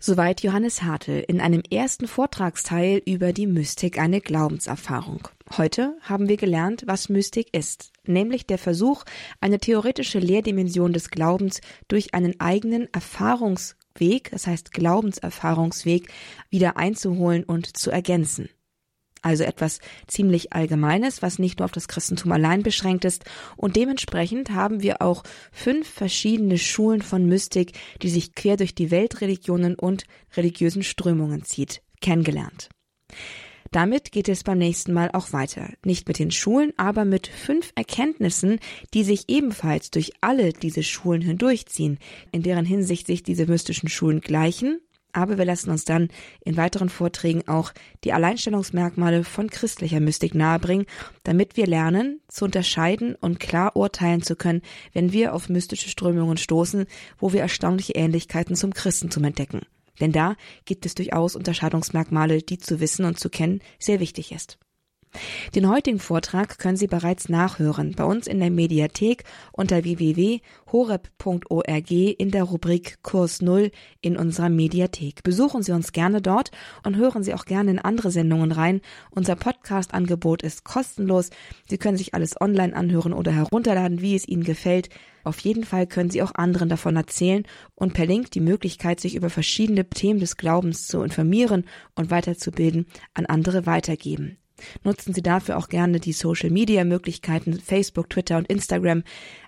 Soweit 0.00 0.44
Johannes 0.44 0.84
Hartl 0.84 1.24
in 1.26 1.40
einem 1.40 1.60
ersten 1.68 2.06
Vortragsteil 2.06 3.02
über 3.04 3.32
die 3.32 3.48
Mystik 3.48 3.98
eine 3.98 4.20
Glaubenserfahrung. 4.20 5.26
Heute 5.56 5.96
haben 6.02 6.28
wir 6.28 6.36
gelernt, 6.36 6.84
was 6.86 7.08
Mystik 7.08 7.48
ist, 7.52 7.90
nämlich 8.04 8.46
der 8.46 8.58
Versuch, 8.58 9.04
eine 9.40 9.58
theoretische 9.58 10.20
Lehrdimension 10.20 10.92
des 10.92 11.10
Glaubens 11.10 11.60
durch 11.88 12.14
einen 12.14 12.38
eigenen 12.38 12.86
Erfahrungsweg, 12.92 14.30
das 14.30 14.46
heißt 14.46 14.72
Glaubenserfahrungsweg, 14.72 16.12
wieder 16.48 16.76
einzuholen 16.76 17.42
und 17.42 17.76
zu 17.76 17.90
ergänzen. 17.90 18.48
Also 19.22 19.44
etwas 19.44 19.80
ziemlich 20.06 20.52
Allgemeines, 20.52 21.22
was 21.22 21.38
nicht 21.38 21.58
nur 21.58 21.64
auf 21.66 21.72
das 21.72 21.88
Christentum 21.88 22.32
allein 22.32 22.62
beschränkt 22.62 23.04
ist. 23.04 23.24
Und 23.56 23.76
dementsprechend 23.76 24.50
haben 24.50 24.82
wir 24.82 25.02
auch 25.02 25.22
fünf 25.52 25.88
verschiedene 25.88 26.58
Schulen 26.58 27.02
von 27.02 27.26
Mystik, 27.26 27.72
die 28.02 28.10
sich 28.10 28.34
quer 28.34 28.56
durch 28.56 28.74
die 28.74 28.90
Weltreligionen 28.90 29.74
und 29.74 30.04
religiösen 30.36 30.82
Strömungen 30.82 31.44
zieht, 31.44 31.82
kennengelernt. 32.00 32.68
Damit 33.70 34.12
geht 34.12 34.28
es 34.28 34.44
beim 34.44 34.58
nächsten 34.58 34.92
Mal 34.94 35.10
auch 35.12 35.32
weiter. 35.32 35.68
Nicht 35.84 36.08
mit 36.08 36.18
den 36.18 36.30
Schulen, 36.30 36.72
aber 36.78 37.04
mit 37.04 37.26
fünf 37.26 37.72
Erkenntnissen, 37.74 38.60
die 38.94 39.04
sich 39.04 39.24
ebenfalls 39.28 39.90
durch 39.90 40.12
alle 40.22 40.52
diese 40.52 40.82
Schulen 40.82 41.20
hindurchziehen, 41.20 41.98
in 42.32 42.42
deren 42.42 42.64
Hinsicht 42.64 43.06
sich 43.06 43.22
diese 43.22 43.46
mystischen 43.46 43.90
Schulen 43.90 44.20
gleichen 44.20 44.80
aber 45.12 45.38
wir 45.38 45.44
lassen 45.44 45.70
uns 45.70 45.84
dann 45.84 46.08
in 46.44 46.56
weiteren 46.56 46.88
Vorträgen 46.88 47.46
auch 47.48 47.72
die 48.04 48.12
Alleinstellungsmerkmale 48.12 49.24
von 49.24 49.50
christlicher 49.50 50.00
Mystik 50.00 50.34
nahebringen, 50.34 50.86
damit 51.24 51.56
wir 51.56 51.66
lernen, 51.66 52.20
zu 52.28 52.44
unterscheiden 52.44 53.14
und 53.14 53.40
klar 53.40 53.76
urteilen 53.76 54.22
zu 54.22 54.36
können, 54.36 54.62
wenn 54.92 55.12
wir 55.12 55.34
auf 55.34 55.48
mystische 55.48 55.88
Strömungen 55.88 56.36
stoßen, 56.36 56.86
wo 57.18 57.32
wir 57.32 57.40
erstaunliche 57.40 57.94
Ähnlichkeiten 57.94 58.56
zum 58.56 58.74
Christentum 58.74 59.24
entdecken. 59.24 59.62
Denn 60.00 60.12
da 60.12 60.36
gibt 60.64 60.86
es 60.86 60.94
durchaus 60.94 61.34
Unterscheidungsmerkmale, 61.34 62.42
die 62.42 62.58
zu 62.58 62.80
wissen 62.80 63.04
und 63.04 63.18
zu 63.18 63.30
kennen 63.30 63.60
sehr 63.78 64.00
wichtig 64.00 64.32
ist. 64.32 64.58
Den 65.54 65.68
heutigen 65.68 65.98
Vortrag 65.98 66.58
können 66.58 66.76
Sie 66.76 66.86
bereits 66.86 67.28
nachhören 67.28 67.94
bei 67.96 68.04
uns 68.04 68.26
in 68.26 68.40
der 68.40 68.50
Mediathek 68.50 69.24
unter 69.52 69.84
www.horeb.org 69.84 71.90
in 71.90 72.30
der 72.30 72.44
Rubrik 72.44 72.98
Kurs 73.02 73.40
Null 73.40 73.70
in 74.00 74.16
unserer 74.16 74.48
Mediathek. 74.48 75.22
Besuchen 75.22 75.62
Sie 75.62 75.72
uns 75.72 75.92
gerne 75.92 76.20
dort 76.20 76.50
und 76.84 76.96
hören 76.96 77.22
Sie 77.22 77.34
auch 77.34 77.44
gerne 77.44 77.70
in 77.70 77.78
andere 77.78 78.10
Sendungen 78.10 78.52
rein. 78.52 78.80
Unser 79.10 79.36
Podcast-Angebot 79.36 80.42
ist 80.42 80.64
kostenlos. 80.64 81.30
Sie 81.68 81.78
können 81.78 81.96
sich 81.96 82.14
alles 82.14 82.40
online 82.40 82.76
anhören 82.76 83.12
oder 83.12 83.32
herunterladen, 83.32 84.00
wie 84.00 84.14
es 84.14 84.28
Ihnen 84.28 84.44
gefällt. 84.44 84.90
Auf 85.24 85.40
jeden 85.40 85.64
Fall 85.64 85.86
können 85.86 86.10
Sie 86.10 86.22
auch 86.22 86.34
anderen 86.34 86.68
davon 86.68 86.96
erzählen 86.96 87.44
und 87.74 87.92
per 87.92 88.06
Link 88.06 88.30
die 88.30 88.40
Möglichkeit, 88.40 89.00
sich 89.00 89.14
über 89.14 89.30
verschiedene 89.30 89.88
Themen 89.88 90.20
des 90.20 90.36
Glaubens 90.36 90.86
zu 90.86 91.02
informieren 91.02 91.64
und 91.94 92.10
weiterzubilden, 92.10 92.86
an 93.14 93.26
andere 93.26 93.66
weitergeben. 93.66 94.38
Nutzen 94.84 95.14
Sie 95.14 95.22
dafür 95.22 95.56
auch 95.56 95.68
gerne 95.68 96.00
die 96.00 96.12
Social-Media-Möglichkeiten 96.12 97.58
Facebook, 97.60 98.10
Twitter 98.10 98.38
und 98.38 98.48
Instagram 98.48 99.02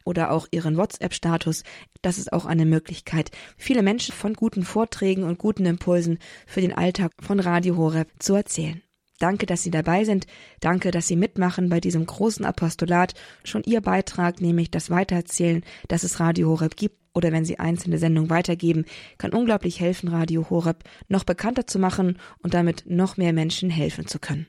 oder 0.04 0.30
auch 0.30 0.46
Ihren 0.50 0.76
WhatsApp-Status. 0.76 1.64
Das 2.02 2.18
ist 2.18 2.32
auch 2.32 2.46
eine 2.46 2.66
Möglichkeit, 2.66 3.30
viele 3.56 3.82
Menschen 3.82 4.14
von 4.14 4.34
guten 4.34 4.64
Vorträgen 4.64 5.24
und 5.24 5.38
guten 5.38 5.66
Impulsen 5.66 6.18
für 6.46 6.60
den 6.60 6.72
Alltag 6.72 7.12
von 7.20 7.40
Radio 7.40 7.76
Horeb 7.76 8.08
zu 8.18 8.34
erzählen. 8.34 8.82
Danke, 9.20 9.44
dass 9.44 9.62
Sie 9.62 9.70
dabei 9.70 10.04
sind. 10.04 10.26
Danke, 10.60 10.90
dass 10.90 11.06
Sie 11.06 11.14
mitmachen 11.14 11.68
bei 11.68 11.78
diesem 11.78 12.06
großen 12.06 12.44
Apostolat. 12.44 13.12
Schon 13.44 13.62
Ihr 13.64 13.82
Beitrag, 13.82 14.40
nämlich 14.40 14.70
das 14.70 14.88
Weitererzählen, 14.88 15.62
dass 15.88 16.04
es 16.04 16.20
Radio 16.20 16.48
Horeb 16.48 16.74
gibt 16.76 16.96
oder 17.12 17.30
wenn 17.30 17.44
Sie 17.44 17.58
einzelne 17.58 17.98
Sendungen 17.98 18.30
weitergeben, 18.30 18.86
kann 19.18 19.32
unglaublich 19.32 19.78
helfen, 19.78 20.08
Radio 20.08 20.48
Horeb 20.48 20.84
noch 21.08 21.24
bekannter 21.24 21.66
zu 21.66 21.78
machen 21.78 22.18
und 22.42 22.54
damit 22.54 22.84
noch 22.86 23.18
mehr 23.18 23.34
Menschen 23.34 23.68
helfen 23.68 24.06
zu 24.06 24.18
können. 24.18 24.46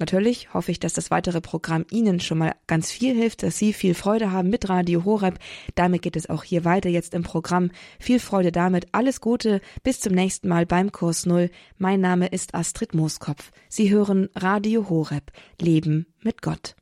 Natürlich 0.00 0.54
hoffe 0.54 0.72
ich, 0.72 0.80
dass 0.80 0.94
das 0.94 1.10
weitere 1.10 1.42
Programm 1.42 1.84
Ihnen 1.90 2.20
schon 2.20 2.38
mal 2.38 2.54
ganz 2.66 2.90
viel 2.90 3.14
hilft, 3.14 3.42
dass 3.42 3.58
Sie 3.58 3.74
viel 3.74 3.92
Freude 3.94 4.32
haben 4.32 4.48
mit 4.48 4.70
Radio 4.70 5.04
Horeb. 5.04 5.38
Damit 5.74 6.00
geht 6.00 6.16
es 6.16 6.30
auch 6.30 6.42
hier 6.42 6.64
weiter 6.64 6.88
jetzt 6.88 7.12
im 7.12 7.22
Programm. 7.22 7.70
Viel 7.98 8.18
Freude 8.18 8.50
damit. 8.50 8.86
Alles 8.92 9.20
Gute. 9.20 9.60
Bis 9.82 10.00
zum 10.00 10.14
nächsten 10.14 10.48
Mal 10.48 10.64
beim 10.64 10.90
Kurs 10.90 11.26
Null. 11.26 11.50
Mein 11.76 12.00
Name 12.00 12.28
ist 12.28 12.54
Astrid 12.54 12.94
Mooskopf. 12.94 13.52
Sie 13.68 13.90
hören 13.90 14.30
Radio 14.34 14.88
Horeb. 14.88 15.32
Leben 15.60 16.06
mit 16.22 16.40
Gott. 16.40 16.74